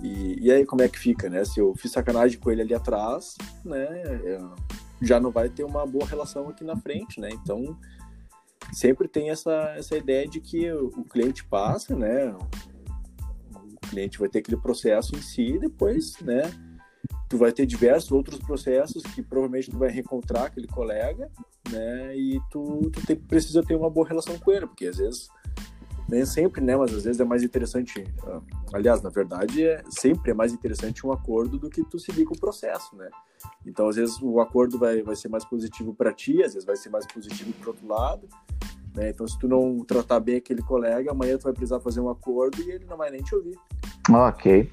[0.00, 1.44] E, e aí como é que fica, né?
[1.44, 3.86] Se eu fiz sacanagem com ele ali atrás, né?
[5.00, 7.28] Já não vai ter uma boa relação aqui na frente, né?
[7.32, 7.78] Então,
[8.72, 12.34] sempre tem essa, essa ideia de que o, cliente passa, né?
[13.54, 16.42] O cliente vai ter aquele processo em si e depois, né?
[17.28, 21.30] Tu vai ter diversos outros processos que provavelmente tu vai reencontrar aquele colega,
[21.70, 22.16] né?
[22.16, 25.28] E tu, tu tem, precisa ter uma boa relação com ele, porque às vezes
[26.08, 26.76] nem sempre, né?
[26.76, 28.04] Mas às vezes é mais interessante.
[28.24, 28.40] Ah,
[28.72, 32.34] aliás, na verdade, é sempre é mais interessante um acordo do que tu seguir com
[32.34, 33.08] o processo, né?
[33.64, 36.76] Então, às vezes o acordo vai, vai ser mais positivo para ti, às vezes vai
[36.76, 38.28] ser mais positivo para outro lado.
[38.96, 39.10] Né?
[39.10, 42.62] Então, se tu não tratar bem aquele colega, amanhã tu vai precisar fazer um acordo
[42.62, 43.56] e ele não vai nem te ouvir.
[44.10, 44.72] Ok.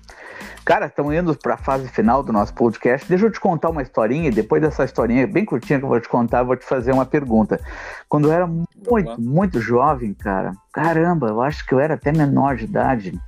[0.63, 3.07] Cara, estamos indo para a fase final do nosso podcast.
[3.07, 5.99] Deixa eu te contar uma historinha, e depois dessa historinha bem curtinha que eu vou
[5.99, 7.59] te contar, eu vou te fazer uma pergunta.
[8.07, 12.55] Quando eu era muito, muito jovem, cara, caramba, eu acho que eu era até menor
[12.55, 13.19] de idade.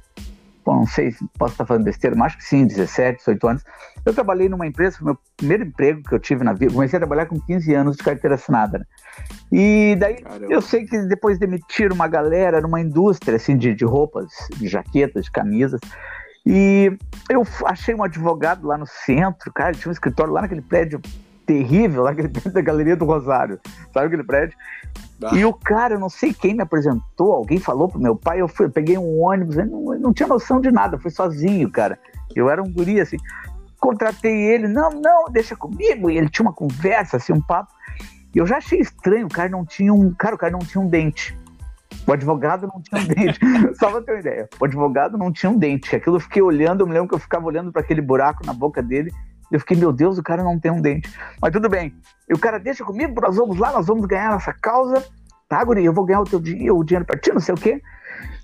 [0.65, 3.63] Bom, não sei se posso estar falando besteira, mas acho que sim, 17, 18 anos.
[4.03, 6.73] Eu trabalhei numa empresa, foi meu primeiro emprego que eu tive na vida.
[6.73, 8.79] Comecei a trabalhar com 15 anos de carteira assinada.
[8.79, 8.85] Né?
[9.51, 10.51] E daí Caramba.
[10.51, 15.25] eu sei que depois demitiram uma galera numa indústria assim, de, de roupas, de jaquetas,
[15.25, 15.79] de camisas.
[16.43, 16.97] E
[17.29, 20.99] eu achei um advogado lá no centro, cara, tinha um escritório lá naquele prédio
[21.45, 23.59] terrível, lá prédio da Galeria do Rosário,
[23.93, 24.57] sabe aquele prédio?
[25.23, 25.35] Ah.
[25.35, 28.47] E o cara, eu não sei quem me apresentou, alguém falou pro meu pai, eu,
[28.47, 31.69] fui, eu peguei um ônibus, eu não, eu não tinha noção de nada, fui sozinho,
[31.71, 31.97] cara.
[32.35, 33.17] Eu era um guri, assim.
[33.79, 36.09] contratei ele, não, não, deixa comigo.
[36.09, 37.73] E ele tinha uma conversa, assim, um papo.
[38.33, 40.13] E eu já achei estranho, o cara não tinha um.
[40.13, 41.37] Cara, o cara não tinha um dente.
[42.05, 43.39] O advogado não tinha um dente.
[43.79, 44.49] Só pra ter uma ideia.
[44.59, 45.95] O advogado não tinha um dente.
[45.95, 48.53] Aquilo eu fiquei olhando, eu me lembro que eu ficava olhando para aquele buraco na
[48.53, 49.13] boca dele.
[49.51, 51.11] Eu fiquei, meu Deus, o cara não tem um dente.
[51.41, 51.95] Mas tudo bem.
[52.29, 55.03] E o cara deixa comigo, nós vamos lá, nós vamos ganhar nossa causa.
[55.47, 57.57] Tá, Guri, eu vou ganhar o teu dinheiro, o dinheiro pra ti, não sei o
[57.57, 57.81] quê.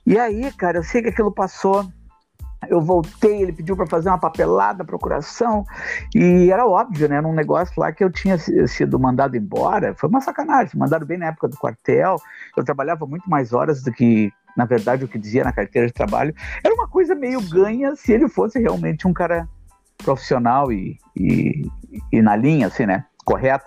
[0.05, 1.91] E aí, cara, eu sei que aquilo passou
[2.69, 5.65] eu voltei, ele pediu para fazer uma papelada, procuração,
[6.13, 7.19] e era óbvio, né?
[7.19, 11.27] Num negócio lá que eu tinha sido mandado embora, foi uma sacanagem, mandaram bem na
[11.27, 12.17] época do quartel,
[12.55, 15.93] eu trabalhava muito mais horas do que, na verdade, o que dizia na carteira de
[15.93, 16.35] trabalho.
[16.63, 19.47] Era uma coisa meio ganha se ele fosse realmente um cara
[20.01, 21.63] profissional e, e,
[22.11, 23.05] e na linha, assim, né?
[23.25, 23.65] Correto.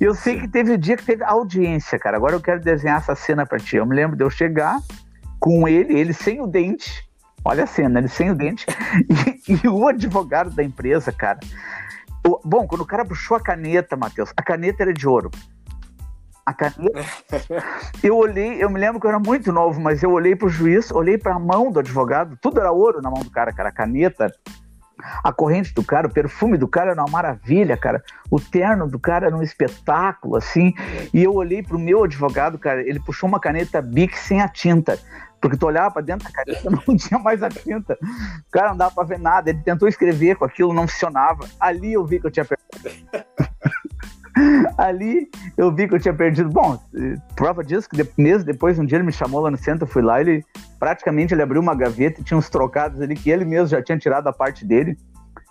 [0.00, 2.16] E eu sei que teve o um dia que teve audiência, cara.
[2.16, 3.76] Agora eu quero desenhar essa cena para ti.
[3.76, 4.78] Eu me lembro de eu chegar
[5.40, 7.08] com ele, ele sem o dente,
[7.44, 8.66] Olha a cena, ele sem o dente
[9.48, 11.38] e, e o advogado da empresa, cara.
[12.26, 15.30] O, bom, quando o cara puxou a caneta, Matheus, a caneta era de ouro.
[16.44, 17.00] A caneta.
[18.02, 20.90] eu olhei, eu me lembro que eu era muito novo, mas eu olhei pro juiz,
[20.90, 23.68] olhei para a mão do advogado, tudo era ouro na mão do cara, cara.
[23.68, 24.30] A caneta,
[25.22, 28.02] a corrente do cara, o perfume do cara era uma maravilha, cara.
[28.30, 30.74] O terno do cara era um espetáculo, assim.
[31.12, 34.98] E eu olhei pro meu advogado, cara, ele puxou uma caneta Bic sem a tinta.
[35.40, 37.96] Porque tu olhava para dentro da caneta, não tinha mais a tinta.
[38.48, 39.50] O cara não dava para ver nada.
[39.50, 41.46] Ele tentou escrever com aquilo, não funcionava.
[41.60, 42.68] Ali eu vi que eu tinha perdido.
[44.78, 46.48] Ali eu vi que eu tinha perdido.
[46.48, 46.80] Bom,
[47.34, 50.02] prova disso que meses depois, um dia ele me chamou lá no centro, eu fui
[50.02, 50.44] lá, ele
[50.78, 53.98] praticamente ele abriu uma gaveta e tinha uns trocados ali que ele mesmo já tinha
[53.98, 54.96] tirado da parte dele.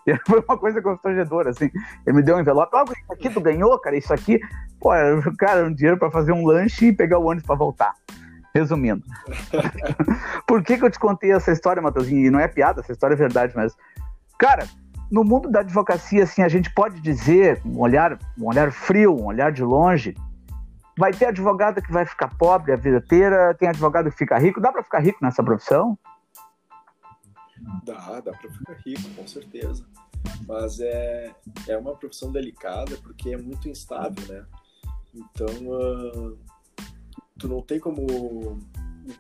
[0.07, 1.69] E foi uma coisa constrangedora, assim.
[2.05, 4.39] Ele me deu um envelope, ah, isso aqui tu ganhou, cara, isso aqui.
[4.80, 4.91] Pô,
[5.38, 7.93] cara, um dinheiro para fazer um lanche e pegar o ônibus para voltar.
[8.55, 9.03] Resumindo.
[10.47, 12.25] Por que, que eu te contei essa história, Matheusinho?
[12.25, 13.75] E não é piada, essa história é verdade, mas.
[14.39, 14.65] Cara,
[15.11, 19.25] no mundo da advocacia, assim, a gente pode dizer, um olhar, um olhar frio, um
[19.25, 20.15] olhar de longe,
[20.97, 24.59] vai ter advogado que vai ficar pobre a vida inteira, tem advogado que fica rico.
[24.59, 25.97] Dá para ficar rico nessa profissão?
[27.85, 29.85] Dá, dá para ficar rico, com certeza.
[30.47, 31.31] Mas é,
[31.67, 34.45] é uma profissão delicada porque é muito instável, né?
[35.13, 36.37] Então, uh,
[37.37, 38.01] tu não tem como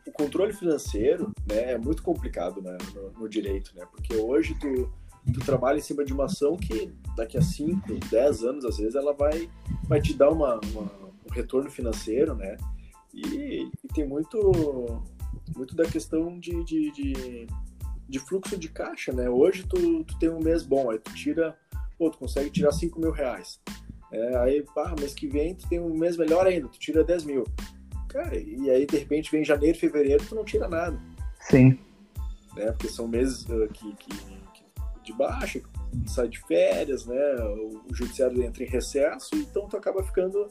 [0.05, 3.85] o controle financeiro né, é muito complicado né, no, no, direito, né?
[3.89, 4.91] Porque hoje tu,
[5.33, 8.95] tu trabalha em cima de uma ação que daqui a 5, 10 anos, às vezes,
[8.95, 9.49] ela vai,
[9.83, 11.06] vai te dar uma, uma um
[11.37, 12.57] retorno financeiro, né?
[13.13, 15.03] E, e, tem muito,
[15.55, 17.47] muito da questão de, de, de,
[18.07, 19.29] de, fluxo de caixa, né?
[19.29, 21.57] Hoje tu, tu tem um mês bom, aí tu tira,
[21.97, 23.59] pô, tu consegue tirar 5 mil reais.
[24.11, 27.23] É, aí, pá, mês que vem tu tem um mês melhor ainda, tu tira 10
[27.25, 27.43] mil.
[28.09, 30.99] Cara, e aí de repente vem janeiro, fevereiro, tu não tira nada.
[31.41, 31.77] Sim.
[32.55, 32.71] Né?
[32.71, 34.63] Porque são meses uh, que, que, que,
[35.03, 35.61] de baixa,
[36.05, 37.35] sai de férias, né?
[37.35, 40.47] O, o, judiciário entra em recesso, então tu acaba ficando,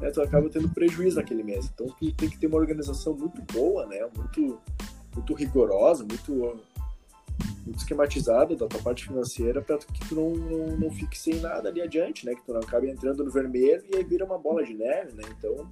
[0.00, 0.10] né?
[0.10, 1.70] tu acaba tendo prejuízo naquele mês.
[1.72, 4.00] Então tu tem que ter uma organização muito boa, né?
[4.16, 4.58] Muito,
[5.14, 6.60] muito rigorosa, muito,
[7.64, 11.68] muito esquematizada da tua parte financeira para que tu não, não, não fique sem nada
[11.68, 12.34] ali adiante, né?
[12.34, 15.24] Que tu não acabe entrando no vermelho e aí vira uma bola de neve, né?
[15.38, 15.70] Então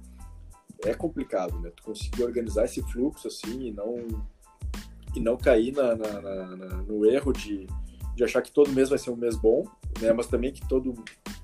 [0.83, 1.71] é complicado, né?
[1.75, 3.95] Tu conseguir organizar esse fluxo assim e não
[5.13, 7.67] e não cair na, na, na, no erro de,
[8.15, 9.65] de achar que todo mês vai ser um mês bom,
[9.99, 10.13] né?
[10.13, 10.95] Mas também que todo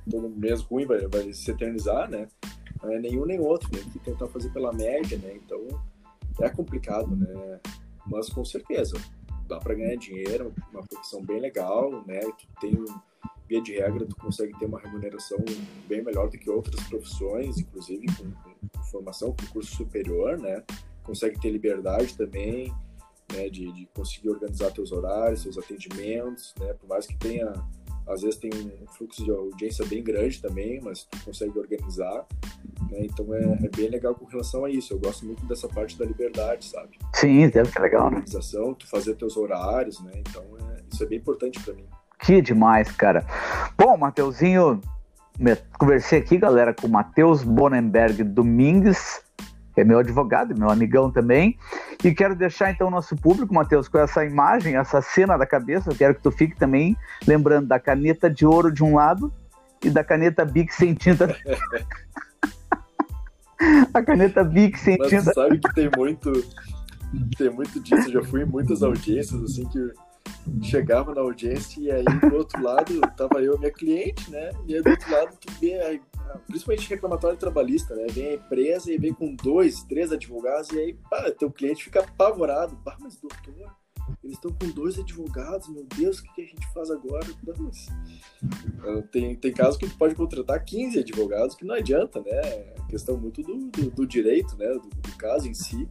[0.09, 2.27] todo mês ruim vai, vai se eternizar, né?
[2.83, 5.35] É nenhum nem outro, tem que tentar fazer pela média, né?
[5.35, 5.67] Então
[6.41, 7.59] é complicado, né?
[8.05, 8.97] Mas com certeza
[9.47, 12.19] dá para ganhar dinheiro, uma profissão bem legal, né?
[12.19, 12.85] Tu tem
[13.47, 15.37] via de regra, tu consegue ter uma remuneração
[15.87, 20.63] bem melhor do que outras profissões, inclusive com, com formação, com curso superior, né?
[21.03, 22.73] Consegue ter liberdade também,
[23.31, 23.49] né?
[23.49, 26.73] De, de, conseguir organizar teus horários, seus atendimentos, né?
[26.73, 27.53] Por mais que tenha,
[28.05, 32.27] às vezes tem um fluxo de audiência bem grande também, mas tu consegue organizar,
[32.89, 32.99] né?
[33.05, 34.93] Então é, é bem legal com relação a isso.
[34.93, 36.97] Eu gosto muito dessa parte da liberdade, sabe?
[37.13, 38.17] Sim, deve ser legal, né?
[38.17, 40.11] Organização, tu fazer teus horários, né?
[40.15, 41.85] Então é, isso é bem importante para mim.
[42.19, 43.25] Que demais, cara.
[43.77, 44.81] Bom, Mateuzinho,
[45.77, 49.21] conversei aqui, galera, com o Matheus Bonenberg Domingues,
[49.73, 51.57] que é meu advogado, meu amigão também.
[52.03, 55.91] E quero deixar então o nosso público, Matheus, com essa imagem, essa cena da cabeça.
[55.91, 56.97] Eu quero que tu fique também
[57.27, 59.31] lembrando da caneta de ouro de um lado
[59.83, 61.35] e da caneta Bic sem tinta.
[63.93, 65.33] a caneta Bic sem Mas tinta.
[65.33, 66.31] sabe que tem muito,
[67.37, 68.09] tem muito disso.
[68.09, 69.91] Eu já fui em muitas audiências assim que
[70.61, 74.51] chegava na audiência e aí do outro lado tava eu, minha cliente, né?
[74.65, 75.99] E aí do outro lado tu vê,
[76.47, 78.07] principalmente reclamatório trabalhista, né?
[78.11, 82.01] Vem a empresa e vem com dois, três advogados e aí, pá, teu cliente fica
[82.01, 82.75] apavorado.
[82.83, 83.37] Pá, mas doutor,
[84.27, 87.25] eles estão com dois advogados, meu Deus, o que, que a gente faz agora?
[87.45, 87.87] Não, mas,
[88.83, 92.31] uh, tem, tem casos que pode contratar 15 advogados, que não adianta, né?
[92.31, 94.67] É questão muito do, do, do direito, né?
[94.67, 95.89] Do, do, caso em si.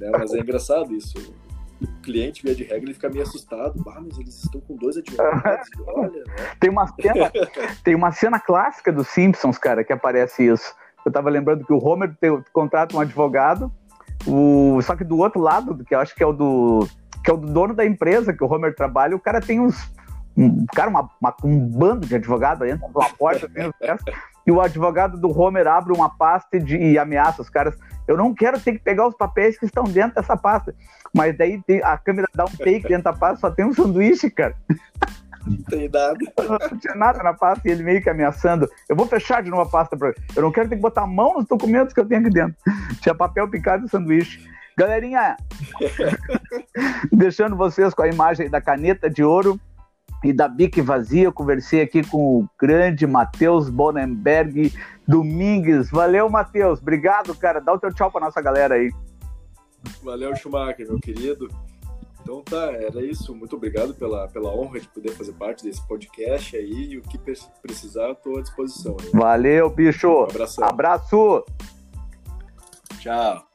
[0.00, 0.10] Né?
[0.10, 1.14] Mas é engraçado isso.
[1.80, 3.80] O cliente, via de regra, ele fica meio assustado.
[3.88, 6.56] Ah, mas eles estão com dois advogados, olha, né?
[6.58, 7.32] Tem uma cena,
[7.84, 10.74] tem uma cena clássica dos Simpsons, cara, que aparece isso.
[11.06, 13.72] Eu tava lembrando que o Homer tem, contrata um advogado,
[14.26, 16.88] o, só que do outro lado, que eu acho que é o do
[17.24, 19.92] que é o dono da empresa que o Homer trabalha, o cara tem uns.
[20.36, 23.72] Um, cara, uma, uma, um bando de advogado entra pela porta, tem
[24.48, 27.76] e o advogado do Homer abre uma pasta de, e ameaça os caras.
[28.06, 30.74] Eu não quero ter que pegar os papéis que estão dentro dessa pasta.
[31.14, 34.30] Mas daí tem, a câmera dá um take dentro da pasta, só tem um sanduíche,
[34.30, 34.54] cara.
[35.46, 36.16] Não tem nada.
[36.70, 38.66] Não tinha nada na pasta e ele meio que ameaçando.
[38.88, 41.06] Eu vou fechar de novo a pasta pra Eu não quero ter que botar a
[41.06, 42.56] mão nos documentos que eu tenho aqui dentro.
[43.02, 44.46] Tinha papel picado e sanduíche.
[44.78, 45.36] Galerinha,
[47.10, 49.58] deixando vocês com a imagem da caneta de ouro
[50.22, 54.72] e da bique vazia, eu conversei aqui com o grande Matheus Bonenberg
[55.06, 55.90] Domingues.
[55.90, 56.80] Valeu, Matheus.
[56.80, 57.60] Obrigado, cara.
[57.60, 58.92] Dá o teu tchau pra nossa galera aí.
[60.00, 61.48] Valeu, Schumacher, meu querido.
[62.22, 63.34] Então tá, era isso.
[63.34, 66.92] Muito obrigado pela, pela honra de poder fazer parte desse podcast aí.
[66.92, 67.18] E o que
[67.60, 68.96] precisar, estou à disposição.
[69.12, 70.08] Valeu, bicho.
[70.08, 70.62] Um.
[70.62, 71.44] Abraço.
[73.00, 73.48] Tchau.